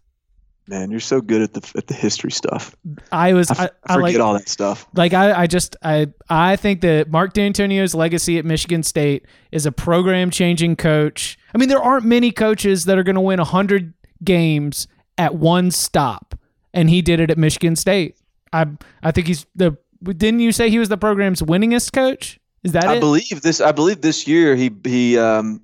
Man, 0.66 0.90
you're 0.90 1.00
so 1.00 1.22
good 1.22 1.40
at 1.40 1.54
the 1.54 1.72
at 1.78 1.86
the 1.86 1.94
history 1.94 2.30
stuff. 2.30 2.76
I 3.10 3.32
was 3.32 3.50
I, 3.50 3.54
f- 3.54 3.60
I, 3.60 3.64
I 3.64 3.68
I 3.68 3.94
forget 3.94 4.02
like 4.02 4.18
all 4.20 4.34
that 4.34 4.48
stuff. 4.50 4.86
like 4.94 5.14
I, 5.14 5.32
I 5.42 5.46
just 5.46 5.76
I 5.82 6.08
I 6.28 6.56
think 6.56 6.82
that 6.82 7.10
Mark 7.10 7.32
Dantonio's 7.32 7.94
legacy 7.94 8.36
at 8.38 8.44
Michigan 8.44 8.82
State 8.82 9.24
is 9.50 9.64
a 9.64 9.72
program 9.72 10.30
changing 10.30 10.76
coach. 10.76 11.38
I 11.54 11.58
mean, 11.58 11.68
there 11.70 11.80
aren't 11.82 12.04
many 12.04 12.32
coaches 12.32 12.84
that 12.84 12.98
are 12.98 13.02
going 13.02 13.14
to 13.14 13.20
win 13.22 13.38
hundred 13.38 13.94
games 14.22 14.88
at 15.18 15.34
one 15.34 15.70
stop, 15.70 16.34
and 16.72 16.88
he 16.88 17.02
did 17.02 17.20
it 17.20 17.30
at 17.30 17.36
Michigan 17.38 17.76
State. 17.76 18.16
I 18.52 18.66
I 19.02 19.10
think 19.12 19.26
he's 19.26 19.46
the. 19.54 19.76
Didn't 20.02 20.40
you 20.40 20.52
say 20.52 20.70
he 20.70 20.78
was 20.78 20.88
the 20.88 20.96
program's 20.96 21.42
winningest 21.42 21.92
coach? 21.92 22.38
Is 22.62 22.72
that 22.72 22.84
I 22.86 22.96
it? 22.96 23.00
believe 23.00 23.42
this. 23.42 23.60
I 23.60 23.72
believe 23.72 24.00
this 24.00 24.26
year 24.26 24.54
he 24.56 24.70
he 24.84 25.18
um 25.18 25.60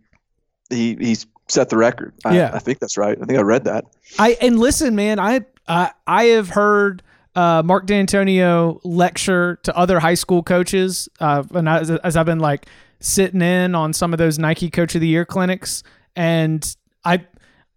he 0.70 0.96
he's 0.96 1.26
set 1.48 1.68
the 1.68 1.76
record. 1.76 2.12
I, 2.24 2.36
Yeah. 2.36 2.50
I 2.52 2.58
think 2.58 2.80
that's 2.80 2.96
right. 2.98 3.16
I 3.20 3.24
think 3.24 3.38
I 3.38 3.42
read 3.42 3.64
that. 3.64 3.84
I 4.18 4.36
and 4.40 4.58
listen, 4.58 4.94
man, 4.94 5.18
I 5.18 5.40
I, 5.68 5.92
I 6.06 6.24
have 6.24 6.50
heard 6.50 7.02
uh, 7.34 7.62
Mark 7.64 7.86
Dantonio 7.86 8.80
lecture 8.84 9.58
to 9.62 9.76
other 9.76 9.98
high 10.00 10.14
school 10.14 10.42
coaches, 10.42 11.08
uh, 11.20 11.42
and 11.54 11.68
as, 11.68 11.90
as 11.90 12.16
I've 12.16 12.26
been 12.26 12.38
like 12.38 12.66
sitting 13.00 13.42
in 13.42 13.74
on 13.74 13.92
some 13.92 14.12
of 14.12 14.18
those 14.18 14.38
Nike 14.38 14.70
Coach 14.70 14.94
of 14.94 15.00
the 15.00 15.08
Year 15.08 15.24
clinics, 15.24 15.82
and 16.16 16.76
I 17.04 17.24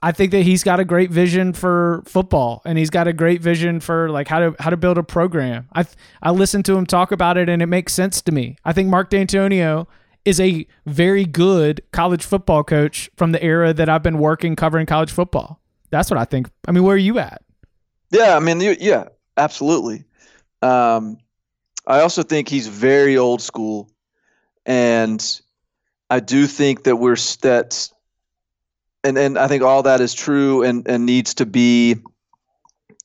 I 0.01 0.11
think 0.11 0.31
that 0.31 0.43
he's 0.43 0.63
got 0.63 0.79
a 0.79 0.85
great 0.85 1.09
vision 1.09 1.53
for 1.53 2.03
football, 2.05 2.61
and 2.65 2.77
he's 2.77 2.91
got 2.91 3.07
a 3.07 3.13
great 3.13 3.41
vision 3.41 3.79
for 3.79 4.09
like 4.09 4.27
how 4.27 4.39
to 4.39 4.55
how 4.59 4.69
to 4.69 4.77
build 4.77 4.97
a 4.97 5.03
program. 5.03 5.67
I 5.73 5.85
I 6.21 6.31
listened 6.31 6.65
to 6.65 6.77
him 6.77 6.85
talk 6.85 7.11
about 7.11 7.37
it, 7.37 7.49
and 7.49 7.61
it 7.61 7.67
makes 7.67 7.93
sense 7.93 8.21
to 8.23 8.31
me. 8.31 8.57
I 8.63 8.73
think 8.73 8.89
Mark 8.89 9.09
Dantonio 9.09 9.87
is 10.23 10.39
a 10.39 10.67
very 10.85 11.25
good 11.25 11.81
college 11.91 12.25
football 12.25 12.63
coach 12.63 13.09
from 13.15 13.31
the 13.31 13.41
era 13.41 13.73
that 13.73 13.89
I've 13.89 14.03
been 14.03 14.19
working 14.19 14.55
covering 14.55 14.85
college 14.85 15.11
football. 15.11 15.61
That's 15.89 16.11
what 16.11 16.19
I 16.19 16.25
think. 16.25 16.49
I 16.67 16.71
mean, 16.71 16.83
where 16.83 16.95
are 16.95 16.99
you 16.99 17.17
at? 17.17 17.41
Yeah, 18.11 18.35
I 18.35 18.39
mean, 18.39 18.59
you, 18.59 18.75
yeah, 18.79 19.05
absolutely. 19.37 20.03
Um, 20.61 21.17
I 21.85 22.01
also 22.01 22.23
think 22.23 22.49
he's 22.49 22.67
very 22.67 23.17
old 23.17 23.41
school, 23.41 23.89
and 24.65 25.23
I 26.09 26.19
do 26.19 26.45
think 26.45 26.83
that 26.83 26.97
we're 26.97 27.17
that, 27.41 27.89
and 29.07 29.17
and 29.17 29.37
I 29.37 29.47
think 29.47 29.63
all 29.63 29.83
that 29.83 30.01
is 30.01 30.13
true 30.13 30.63
and 30.63 30.87
and 30.87 31.05
needs 31.05 31.33
to 31.35 31.45
be 31.45 31.95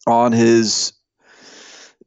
on 0.06 0.32
his, 0.32 0.92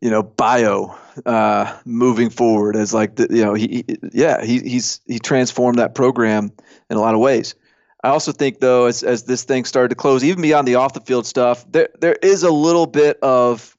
you 0.02 0.10
know, 0.10 0.22
bio 0.22 0.96
uh, 1.26 1.78
moving 1.86 2.30
forward 2.30 2.76
as 2.76 2.94
like 2.94 3.16
the, 3.16 3.28
you 3.30 3.44
know 3.44 3.54
he, 3.54 3.86
he 3.88 3.98
yeah 4.12 4.44
he 4.44 4.60
he's 4.60 5.00
he 5.08 5.20
transformed 5.20 5.80
that 5.80 5.96
program 5.96 6.52
in 6.90 6.98
a 6.98 7.00
lot 7.00 7.14
of 7.14 7.22
ways. 7.22 7.56
I 8.04 8.10
also 8.10 8.32
think 8.32 8.60
though, 8.60 8.86
as 8.86 9.02
as 9.02 9.24
this 9.24 9.44
thing 9.44 9.66
started 9.66 9.90
to 9.90 9.96
close, 9.96 10.24
even 10.24 10.42
beyond 10.42 10.68
the 10.68 10.76
off 10.76 10.94
the 10.94 11.02
field 11.02 11.26
stuff, 11.26 11.66
there 11.72 11.90
there 12.02 12.18
is 12.22 12.44
a 12.44 12.52
little 12.52 12.86
bit 12.86 13.18
of 13.22 13.76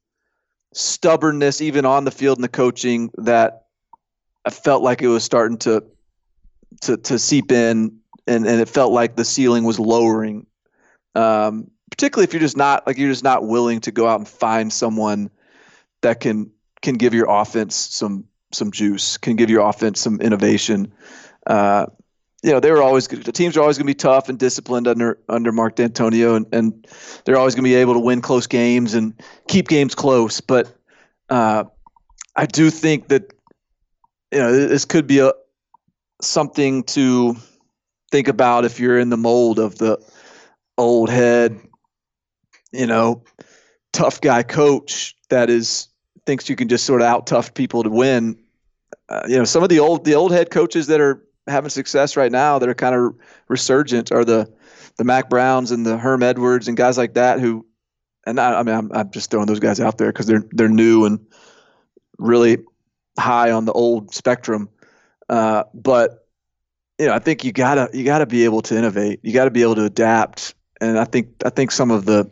stubbornness 0.73 1.61
even 1.61 1.85
on 1.85 2.05
the 2.05 2.11
field 2.11 2.39
and 2.39 2.45
the 2.45 2.49
coaching 2.49 3.11
that 3.19 3.67
I 4.45 4.51
felt 4.51 4.83
like 4.83 5.03
it 5.03 5.09
was 5.09 5.25
starting 5.25 5.59
to 5.59 5.85
to 6.83 6.97
to 6.97 7.19
seep 7.19 7.53
in, 7.53 7.99
and 8.27 8.47
and 8.47 8.61
it 8.61 8.69
felt 8.69 8.93
like 8.93 9.17
the 9.17 9.25
ceiling 9.25 9.65
was 9.65 9.79
lowering. 9.79 10.47
Um, 11.15 11.71
particularly 11.91 12.25
if 12.25 12.33
you're 12.33 12.41
just 12.41 12.57
not 12.57 12.87
like 12.87 12.99
you're 12.99 13.11
just 13.11 13.25
not 13.25 13.47
willing 13.47 13.81
to 13.81 13.91
go 13.91 14.07
out 14.07 14.19
and 14.19 14.29
find 14.29 14.73
someone 14.73 15.31
that 16.03 16.21
can 16.21 16.51
can 16.83 16.95
give 16.95 17.15
your 17.15 17.29
offense 17.29 17.75
some 17.75 18.25
some 18.53 18.71
juice, 18.71 19.17
can 19.17 19.37
give 19.37 19.51
your 19.51 19.69
offense 19.69 20.01
some 20.01 20.21
innovation. 20.21 20.93
Uh, 21.47 21.87
you 22.43 22.53
know, 22.53 22.61
they 22.61 22.71
were 22.71 22.83
always 22.83 23.09
the 23.09 23.33
teams 23.33 23.57
are 23.57 23.61
always 23.61 23.77
going 23.77 23.87
to 23.87 23.91
be 23.91 23.95
tough 23.95 24.29
and 24.29 24.39
disciplined 24.39 24.87
under 24.87 25.19
under 25.29 25.53
Mark 25.53 25.77
Dantonio, 25.77 26.37
and, 26.37 26.47
and 26.53 26.87
they're 27.25 27.39
always 27.39 27.55
going 27.55 27.65
to 27.65 27.69
be 27.69 27.75
able 27.75 27.95
to 27.95 28.01
win 28.01 28.21
close 28.21 28.47
games 28.47 28.95
and 28.95 29.15
keep 29.49 29.69
games 29.69 29.95
close. 29.95 30.41
But 30.41 30.77
uh, 31.29 31.65
I 32.37 32.47
do 32.47 32.71
think 32.71 33.09
that 33.09 33.33
you 34.33 34.39
know 34.39 34.53
this 34.53 34.85
could 34.85 35.07
be 35.07 35.21
a 35.21 35.33
something 36.21 36.85
to 36.85 37.37
think 38.11 38.29
about 38.29 38.65
if 38.65 38.81
you're 38.81 38.99
in 38.99 39.11
the 39.11 39.17
mold 39.17 39.59
of 39.59 39.79
the 39.79 39.99
old 40.79 41.11
head, 41.11 41.59
you 42.73 42.87
know, 42.87 43.25
tough 43.93 44.21
guy 44.21 44.43
coach 44.43 45.17
that 45.31 45.51
is 45.51 45.89
thinks 46.27 46.49
you 46.49 46.57
can 46.57 46.69
just 46.69 46.85
sort 46.85 47.01
of 47.01 47.07
out 47.07 47.27
tough 47.27 47.55
people 47.55 47.83
to 47.83 47.91
win. 47.91 48.39
Uh, 49.09 49.23
you 49.29 49.39
know, 49.39 49.45
some 49.45 49.63
of 49.63 49.69
the 49.69 49.81
old 49.81 50.05
the 50.05 50.15
old 50.15 50.33
head 50.33 50.51
coaches 50.51 50.89
that 50.89 51.01
are 51.01 51.23
having 51.47 51.71
success 51.71 52.17
right 52.17 52.33
now 52.33 52.59
that 52.59 52.69
are 52.69 52.75
kind 52.75 52.95
of 52.95 53.15
resurgent 53.49 54.13
are 54.13 54.25
the 54.25 54.53
the 54.97 55.05
Mack 55.05 55.29
Browns 55.29 55.71
and 55.71 55.85
the 55.85 55.97
Herm 55.97 56.23
Edwards 56.23 56.69
and 56.69 56.77
guys 56.77 56.97
like 56.97 57.15
that 57.15 57.39
who, 57.39 57.67
and 58.27 58.41
I, 58.41 58.61
I 58.61 58.63
mean 58.63 58.75
I'm, 58.75 58.93
I'm 58.93 59.11
just 59.11 59.31
throwing 59.31 59.47
those 59.47 59.61
guys 59.61 59.79
out 59.81 59.99
there 59.99 60.13
because 60.13 60.27
they're 60.27 60.45
they're 60.53 60.69
new 60.69 61.05
and 61.05 61.27
really 62.19 62.59
high 63.19 63.53
on 63.53 63.65
the 63.65 63.73
old 63.73 64.15
spectrum. 64.15 64.69
Uh, 65.29 65.65
but 65.75 66.26
you 66.99 67.07
know, 67.07 67.13
I 67.13 67.19
think 67.19 67.45
you 67.45 67.53
gotta 67.53 67.89
you 67.93 68.05
gotta 68.05 68.27
be 68.27 68.45
able 68.45 68.63
to 68.63 68.77
innovate. 68.77 69.21
You 69.23 69.33
gotta 69.33 69.51
be 69.51 69.63
able 69.63 69.75
to 69.77 69.85
adapt. 69.85 70.55
And 70.81 70.99
I 70.99 71.05
think 71.05 71.29
I 71.45 71.51
think 71.51 71.71
some 71.71 71.91
of 71.91 72.05
the 72.05 72.31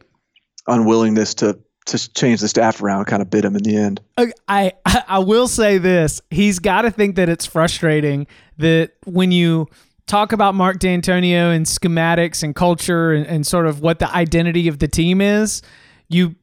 unwillingness 0.67 1.35
to 1.35 1.59
to 1.87 2.15
change 2.15 2.41
the 2.41 2.49
staff 2.49 2.83
around 2.83 3.05
kind 3.05 3.21
of 3.21 3.29
bit 3.29 3.45
him 3.45 3.57
in 3.57 3.63
the 3.63 3.77
end. 3.77 4.01
I 4.49 4.73
I 5.09 5.19
will 5.19 5.49
say 5.49 5.79
this: 5.79 6.23
he's 6.31 6.59
got 6.59 6.83
to 6.83 6.91
think 6.91 7.17
that 7.17 7.29
it's 7.29 7.47
frustrating 7.47 8.27
that 8.59 8.93
when 9.05 9.33
you 9.33 9.69
talk 10.07 10.33
about 10.33 10.55
Mark 10.55 10.79
Dantonio 10.79 11.55
and 11.55 11.67
schematics 11.67 12.43
and 12.43 12.55
culture 12.55 13.13
and, 13.13 13.27
and 13.27 13.47
sort 13.47 13.67
of 13.67 13.81
what 13.81 13.99
the 13.99 14.11
identity 14.15 14.69
of 14.69 14.79
the 14.79 14.89
team 14.89 15.21
is, 15.21 15.63
you 16.09 16.37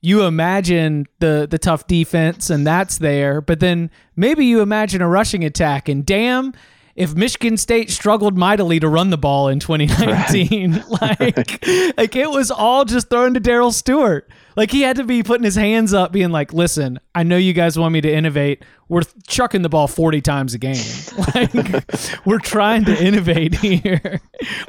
you 0.00 0.22
imagine 0.22 1.06
the 1.18 1.48
the 1.50 1.58
tough 1.58 1.88
defense 1.88 2.50
and 2.50 2.64
that's 2.64 2.98
there, 2.98 3.40
but 3.40 3.58
then 3.58 3.90
maybe 4.14 4.46
you 4.46 4.60
imagine 4.60 5.02
a 5.02 5.08
rushing 5.08 5.44
attack 5.44 5.88
and 5.88 6.06
damn 6.06 6.52
if 6.96 7.14
Michigan 7.14 7.56
State 7.56 7.90
struggled 7.90 8.38
mightily 8.38 8.78
to 8.78 8.88
run 8.88 9.10
the 9.10 9.18
ball 9.18 9.48
in 9.48 9.58
2019, 9.58 10.84
right. 11.00 11.36
like 11.36 11.66
like 11.96 12.16
it 12.16 12.30
was 12.30 12.50
all 12.50 12.84
just 12.84 13.10
thrown 13.10 13.34
to 13.34 13.40
Darrell 13.40 13.72
Stewart. 13.72 14.28
Like 14.56 14.70
he 14.70 14.82
had 14.82 14.96
to 14.96 15.04
be 15.04 15.24
putting 15.24 15.42
his 15.42 15.56
hands 15.56 15.92
up, 15.92 16.12
being 16.12 16.30
like, 16.30 16.52
"Listen, 16.52 17.00
I 17.14 17.24
know 17.24 17.36
you 17.36 17.52
guys 17.52 17.76
want 17.76 17.92
me 17.92 18.00
to 18.02 18.12
innovate. 18.12 18.64
We're 18.88 19.02
chucking 19.26 19.62
the 19.62 19.68
ball 19.68 19.88
40 19.88 20.20
times 20.20 20.54
a 20.54 20.58
game. 20.58 20.76
Like 21.34 22.24
we're 22.24 22.38
trying 22.38 22.84
to 22.84 23.02
innovate 23.02 23.54
here. 23.56 24.20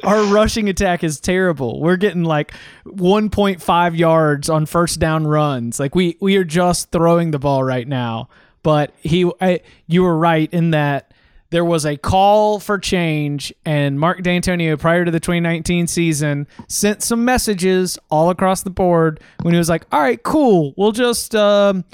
Our 0.02 0.24
rushing 0.24 0.68
attack 0.68 1.04
is 1.04 1.20
terrible. 1.20 1.80
We're 1.80 1.96
getting 1.96 2.24
like 2.24 2.54
1.5 2.86 3.98
yards 3.98 4.48
on 4.48 4.66
first 4.66 4.98
down 4.98 5.26
runs. 5.26 5.78
Like 5.78 5.94
we 5.94 6.16
we 6.20 6.36
are 6.36 6.44
just 6.44 6.90
throwing 6.90 7.30
the 7.30 7.38
ball 7.38 7.62
right 7.62 7.86
now." 7.86 8.28
But 8.62 8.94
he, 9.00 9.30
I, 9.40 9.60
you 9.86 10.02
were 10.02 10.18
right 10.18 10.52
in 10.52 10.72
that 10.72 11.05
there 11.50 11.64
was 11.64 11.86
a 11.86 11.96
call 11.96 12.58
for 12.58 12.78
change, 12.78 13.52
and 13.64 14.00
Mark 14.00 14.22
Dantonio, 14.22 14.78
prior 14.78 15.04
to 15.04 15.10
the 15.10 15.20
2019 15.20 15.86
season, 15.86 16.46
sent 16.68 17.02
some 17.02 17.24
messages 17.24 17.98
all 18.10 18.30
across 18.30 18.62
the 18.62 18.70
board 18.70 19.20
when 19.42 19.54
he 19.54 19.58
was 19.58 19.68
like, 19.68 19.86
"All 19.92 20.00
right, 20.00 20.22
cool, 20.22 20.74
we'll 20.76 20.92
just 20.92 21.34
um, 21.34 21.84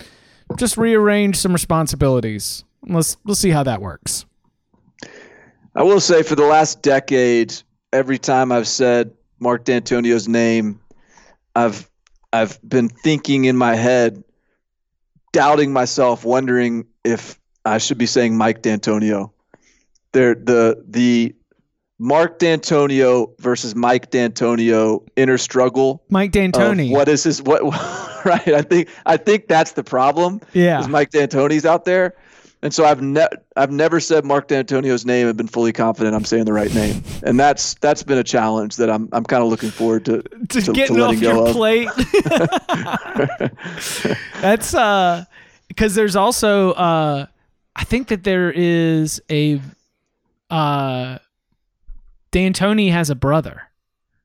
just 0.57 0.77
rearrange 0.77 1.37
some 1.37 1.53
responsibilities. 1.53 2.65
Let's 2.87 3.17
let's 3.25 3.41
see 3.41 3.51
how 3.51 3.63
that 3.65 3.83
works." 3.83 4.25
I 5.75 5.83
will 5.83 6.01
say, 6.01 6.23
for 6.23 6.35
the 6.35 6.45
last 6.45 6.83
decade, 6.83 7.55
every 7.93 8.19
time 8.19 8.53
I've 8.53 8.69
said 8.69 9.13
Mark 9.39 9.65
Dantonio's 9.65 10.29
name, 10.29 10.81
I've 11.55 11.91
I've 12.33 12.59
been 12.67 12.89
thinking 12.89 13.45
in 13.45 13.57
my 13.57 13.75
head, 13.75 14.25
doubting 15.33 15.73
myself, 15.73 16.25
wondering 16.25 16.87
if 17.05 17.39
I 17.67 17.79
should 17.79 17.99
be 17.99 18.07
saying 18.07 18.37
Mike 18.37 18.63
Dantonio 18.63 19.31
there 20.13 20.35
the 20.35 20.83
the 20.89 21.35
Mark 22.03 22.39
Dantonio 22.41 23.39
versus 23.39 23.77
Mike 23.77 24.11
Dantonio 24.11 25.07
inner 25.15 25.39
struggle. 25.39 26.03
Mike 26.11 26.33
D'Antoni. 26.33 26.91
What 26.91 27.09
is 27.09 27.23
his 27.23 27.41
what? 27.41 27.63
right. 28.25 28.49
I 28.49 28.63
think 28.63 28.89
I 29.07 29.17
think 29.17 29.47
that's 29.47 29.73
the 29.73 29.85
problem. 29.85 30.41
Yeah. 30.53 30.81
Is 30.81 30.89
Mike 30.89 31.11
D'Antoni's 31.11 31.65
out 31.65 31.85
there, 31.85 32.17
and 32.61 32.75
so 32.75 32.85
I've 32.85 33.03
ne- 33.03 33.29
I've 33.57 33.71
never 33.71 34.01
said 34.01 34.25
Mark 34.25 34.49
Dantonio's 34.49 35.07
name 35.07 35.29
and 35.29 35.37
been 35.37 35.47
fully 35.47 35.73
confident 35.73 36.17
I'm 36.17 36.25
saying 36.25 36.45
the 36.45 36.53
right 36.53 36.75
name, 36.75 37.05
and 37.23 37.39
that's 37.39 37.75
that's 37.75 38.03
been 38.03 38.19
a 38.19 38.25
challenge 38.25 38.77
that 38.77 38.91
I'm 38.91 39.09
I'm 39.13 39.25
kind 39.25 39.45
of 39.45 39.49
looking 39.49 39.71
forward 39.71 40.05
to 40.07 40.23
to, 40.23 40.61
to 40.61 40.73
getting 40.73 40.97
to 40.97 41.05
off 41.05 41.21
your 41.21 41.49
of. 41.49 41.55
plate. 41.55 41.89
that's 44.41 44.75
uh, 44.75 45.25
because 45.69 45.95
there's 45.95 46.17
also 46.17 46.73
uh, 46.73 47.27
I 47.77 47.85
think 47.85 48.09
that 48.09 48.25
there 48.25 48.51
is 48.51 49.23
a 49.31 49.61
uh, 50.53 51.19
D'Antoni 52.31 52.93
has 52.93 53.09
a 53.11 53.15
brother 53.15 53.63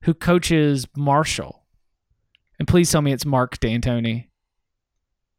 who 0.03 0.13
coaches 0.13 0.85
Marshall. 0.95 1.63
And 2.59 2.67
please 2.67 2.91
tell 2.91 3.01
me 3.01 3.13
it's 3.13 3.25
Mark 3.25 3.59
D'Antoni. 3.59 4.27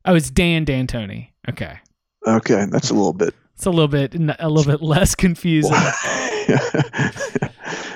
Oh, 0.05 0.15
it's 0.15 0.31
Dan 0.31 0.65
D'Antoni. 0.65 1.29
Okay. 1.49 1.79
Okay, 2.27 2.67
that's 2.71 2.91
a 2.91 2.95
little 2.95 3.13
bit. 3.13 3.35
It's 3.55 3.67
a 3.67 3.71
little 3.71 3.89
bit 3.89 4.15
a 4.15 4.49
little 4.49 4.73
bit 4.73 4.83
less 4.83 5.15
confusing. 5.15 5.73
yeah, 5.73 6.59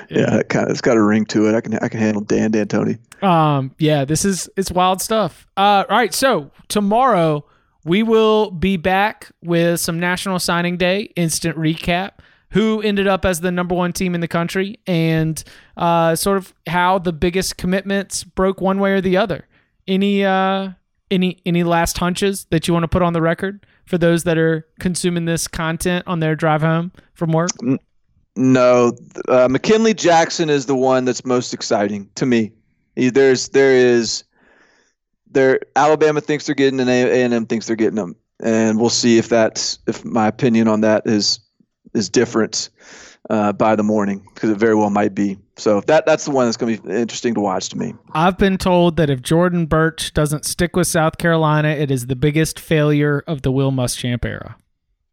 yeah 0.09 0.37
it 0.37 0.49
kind 0.49 0.65
of, 0.65 0.71
it's 0.71 0.81
got 0.81 0.97
a 0.97 1.01
ring 1.01 1.25
to 1.27 1.47
it. 1.47 1.55
I 1.55 1.61
can 1.61 1.75
I 1.75 1.87
can 1.87 1.99
handle 1.99 2.21
Dan 2.21 2.51
D'Antoni. 2.51 2.99
Um, 3.23 3.73
yeah, 3.79 4.05
this 4.05 4.25
is 4.25 4.49
it's 4.57 4.71
wild 4.71 5.01
stuff. 5.01 5.47
Uh, 5.55 5.85
all 5.89 5.97
right, 5.97 6.13
so 6.13 6.51
tomorrow 6.67 7.45
we 7.85 8.03
will 8.03 8.51
be 8.51 8.75
back 8.77 9.31
with 9.41 9.79
some 9.79 9.99
National 9.99 10.37
Signing 10.37 10.77
Day 10.77 11.11
instant 11.15 11.57
recap 11.57 12.11
who 12.53 12.81
ended 12.83 13.07
up 13.07 13.25
as 13.25 13.41
the 13.41 13.51
number 13.51 13.73
one 13.73 13.91
team 13.91 14.13
in 14.13 14.21
the 14.21 14.27
country 14.27 14.79
and 14.85 15.43
uh, 15.75 16.15
sort 16.15 16.37
of 16.37 16.53
how 16.67 16.99
the 16.99 17.11
biggest 17.11 17.57
commitments 17.57 18.23
broke 18.23 18.61
one 18.61 18.79
way 18.79 18.93
or 18.93 19.01
the 19.01 19.17
other. 19.17 19.47
Any 19.87 20.23
uh, 20.23 20.69
any 21.09 21.41
any 21.45 21.63
last 21.63 21.97
hunches 21.97 22.45
that 22.51 22.67
you 22.67 22.73
want 22.73 22.83
to 22.83 22.87
put 22.87 23.01
on 23.01 23.13
the 23.13 23.21
record 23.21 23.65
for 23.85 23.97
those 23.97 24.23
that 24.23 24.37
are 24.37 24.67
consuming 24.79 25.25
this 25.25 25.47
content 25.47 26.05
on 26.07 26.19
their 26.19 26.35
drive 26.35 26.61
home 26.61 26.91
from 27.15 27.31
work? 27.31 27.49
No, 28.35 28.93
uh, 29.27 29.47
McKinley 29.49 29.95
Jackson 29.95 30.49
is 30.49 30.67
the 30.67 30.75
one 30.75 31.05
that's 31.05 31.25
most 31.25 31.53
exciting 31.53 32.07
to 32.15 32.25
me. 32.25 32.51
There's 32.95 33.49
there 33.49 33.75
is 33.75 34.23
there 35.29 35.59
Alabama 35.75 36.21
thinks 36.21 36.45
they're 36.45 36.55
getting 36.55 36.79
and 36.79 36.89
A 36.89 37.23
and 37.23 37.33
M 37.33 37.47
thinks 37.47 37.65
they're 37.65 37.75
getting 37.75 37.95
them, 37.95 38.15
and 38.43 38.79
we'll 38.79 38.91
see 38.91 39.17
if 39.17 39.27
that's 39.27 39.79
if 39.87 40.05
my 40.05 40.27
opinion 40.27 40.67
on 40.67 40.81
that 40.81 41.07
is 41.07 41.39
is 41.93 42.09
different 42.09 42.69
uh, 43.29 43.53
by 43.53 43.75
the 43.75 43.83
morning 43.83 44.25
because 44.33 44.49
it 44.49 44.57
very 44.57 44.75
well 44.75 44.89
might 44.89 45.15
be. 45.15 45.37
So 45.55 45.81
that 45.81 46.05
that's 46.05 46.25
the 46.25 46.31
one 46.31 46.45
that's 46.45 46.57
going 46.57 46.75
to 46.75 46.81
be 46.81 46.93
interesting 46.93 47.33
to 47.35 47.39
watch 47.39 47.69
to 47.69 47.77
me. 47.77 47.93
I've 48.13 48.37
been 48.37 48.57
told 48.57 48.97
that 48.97 49.09
if 49.09 49.21
Jordan 49.21 49.65
Burch 49.65 50.13
doesn't 50.13 50.45
stick 50.45 50.75
with 50.75 50.87
South 50.87 51.17
Carolina, 51.17 51.69
it 51.69 51.91
is 51.91 52.07
the 52.07 52.15
biggest 52.15 52.59
failure 52.59 53.23
of 53.27 53.43
the 53.43 53.51
Will 53.51 53.71
Muschamp 53.71 54.25
era. 54.25 54.57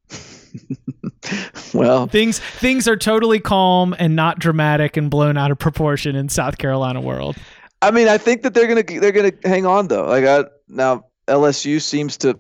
well, 1.74 2.06
things 2.06 2.38
things 2.38 2.88
are 2.88 2.96
totally 2.96 3.38
calm 3.38 3.94
and 3.98 4.16
not 4.16 4.38
dramatic 4.38 4.96
and 4.96 5.10
blown 5.10 5.36
out 5.36 5.50
of 5.50 5.58
proportion 5.58 6.16
in 6.16 6.28
South 6.28 6.58
Carolina 6.58 7.00
world. 7.00 7.36
I 7.82 7.90
mean, 7.90 8.08
I 8.08 8.18
think 8.18 8.42
that 8.42 8.54
they're 8.54 8.66
gonna 8.66 9.00
they're 9.00 9.12
gonna 9.12 9.32
hang 9.44 9.66
on 9.66 9.88
though. 9.88 10.06
Like 10.06 10.24
I, 10.24 10.44
now, 10.68 11.04
LSU 11.28 11.80
seems 11.80 12.16
to 12.18 12.38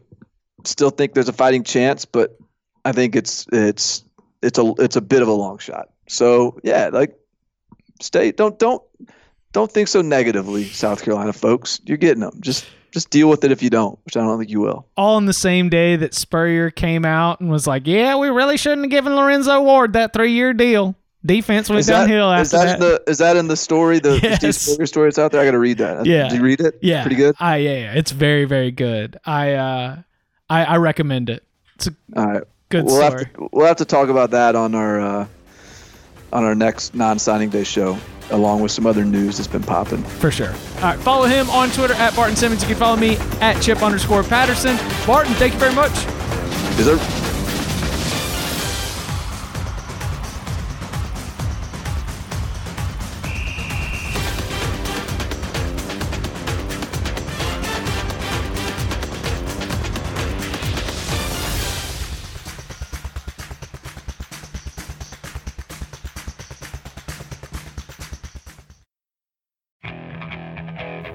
still 0.64 0.90
think 0.90 1.14
there's 1.14 1.28
a 1.28 1.32
fighting 1.32 1.62
chance, 1.62 2.04
but 2.04 2.36
I 2.84 2.92
think 2.92 3.14
it's 3.14 3.46
it's 3.52 4.04
it's 4.42 4.58
a 4.58 4.72
it's 4.78 4.96
a 4.96 5.00
bit 5.00 5.22
of 5.22 5.28
a 5.28 5.32
long 5.32 5.58
shot. 5.58 5.90
So 6.08 6.58
yeah, 6.62 6.88
like 6.92 7.16
stay 8.00 8.32
don't 8.32 8.58
don't 8.58 8.82
don't 9.52 9.70
think 9.70 9.88
so 9.88 10.00
negatively, 10.02 10.64
South 10.64 11.02
Carolina 11.02 11.32
folks. 11.32 11.80
You're 11.84 11.96
getting 11.98 12.20
them. 12.20 12.38
Just 12.40 12.66
just 12.92 13.10
deal 13.10 13.28
with 13.28 13.44
it 13.44 13.52
if 13.52 13.62
you 13.62 13.70
don't, 13.70 13.98
which 14.04 14.16
I 14.16 14.20
don't 14.20 14.38
think 14.38 14.50
you 14.50 14.60
will. 14.60 14.86
All 14.96 15.16
on 15.16 15.26
the 15.26 15.32
same 15.32 15.68
day 15.68 15.96
that 15.96 16.12
Spurrier 16.14 16.70
came 16.70 17.04
out 17.04 17.40
and 17.40 17.50
was 17.50 17.66
like, 17.66 17.86
"Yeah, 17.86 18.16
we 18.16 18.28
really 18.28 18.56
shouldn't 18.56 18.82
have 18.82 18.90
given 18.90 19.14
Lorenzo 19.14 19.60
Ward 19.62 19.92
that 19.92 20.12
three 20.12 20.32
year 20.32 20.52
deal." 20.52 20.94
Defense 21.24 21.68
went 21.68 21.80
Is 21.80 21.86
that, 21.88 22.00
downhill 22.06 22.32
is 22.32 22.54
after 22.54 22.66
that, 22.66 22.78
that. 22.80 22.86
in 22.86 22.92
the 23.04 23.10
is 23.10 23.18
that 23.18 23.36
in 23.36 23.48
the 23.48 23.56
story 23.56 23.98
the, 23.98 24.12
the 24.12 24.20
Yes. 24.22 24.38
Steve 24.38 24.54
Spurrier 24.54 24.86
story 24.86 25.06
that's 25.08 25.18
out 25.18 25.32
there? 25.32 25.42
I 25.42 25.44
got 25.44 25.50
to 25.50 25.58
read 25.58 25.76
that. 25.76 26.06
Yeah. 26.06 26.28
Did 26.30 26.38
you 26.38 26.42
read 26.42 26.60
it? 26.60 26.78
yeah, 26.80 27.02
pretty 27.02 27.16
good. 27.16 27.36
I 27.38 27.56
yeah, 27.58 27.70
yeah, 27.78 27.92
it's 27.92 28.10
very 28.10 28.46
very 28.46 28.70
good. 28.70 29.18
I 29.26 29.52
uh, 29.52 29.96
I, 30.48 30.64
I 30.64 30.76
recommend 30.78 31.28
it. 31.28 31.44
It's 31.74 31.88
a 31.88 31.94
All 32.16 32.26
right, 32.26 32.42
good 32.70 32.86
we'll 32.86 32.96
story. 32.96 33.24
have 33.24 33.32
to 33.34 33.48
we'll 33.52 33.66
have 33.66 33.76
to 33.76 33.84
talk 33.84 34.08
about 34.08 34.30
that 34.30 34.56
on 34.56 34.74
our 34.74 35.00
uh, 35.00 35.26
on 36.32 36.44
our 36.44 36.54
next 36.54 36.94
non-signing 36.94 37.50
day 37.50 37.64
show, 37.64 37.98
along 38.30 38.62
with 38.62 38.72
some 38.72 38.86
other 38.86 39.04
news 39.04 39.36
that's 39.36 39.48
been 39.48 39.62
popping. 39.62 40.02
For 40.02 40.30
sure. 40.30 40.52
All 40.76 40.82
right, 40.82 40.98
follow 40.98 41.26
him 41.26 41.50
on 41.50 41.70
Twitter 41.70 41.94
at 41.94 42.14
Barton 42.16 42.36
Simmons. 42.36 42.62
You 42.62 42.68
can 42.68 42.76
follow 42.76 42.96
me 42.96 43.16
at 43.40 43.60
Chip 43.60 43.82
underscore 43.82 44.22
Patterson. 44.22 44.76
Barton, 45.06 45.34
thank 45.34 45.52
you 45.52 45.58
very 45.58 45.74
much. 45.74 45.92
Is 46.78 46.86
there? 46.86 47.19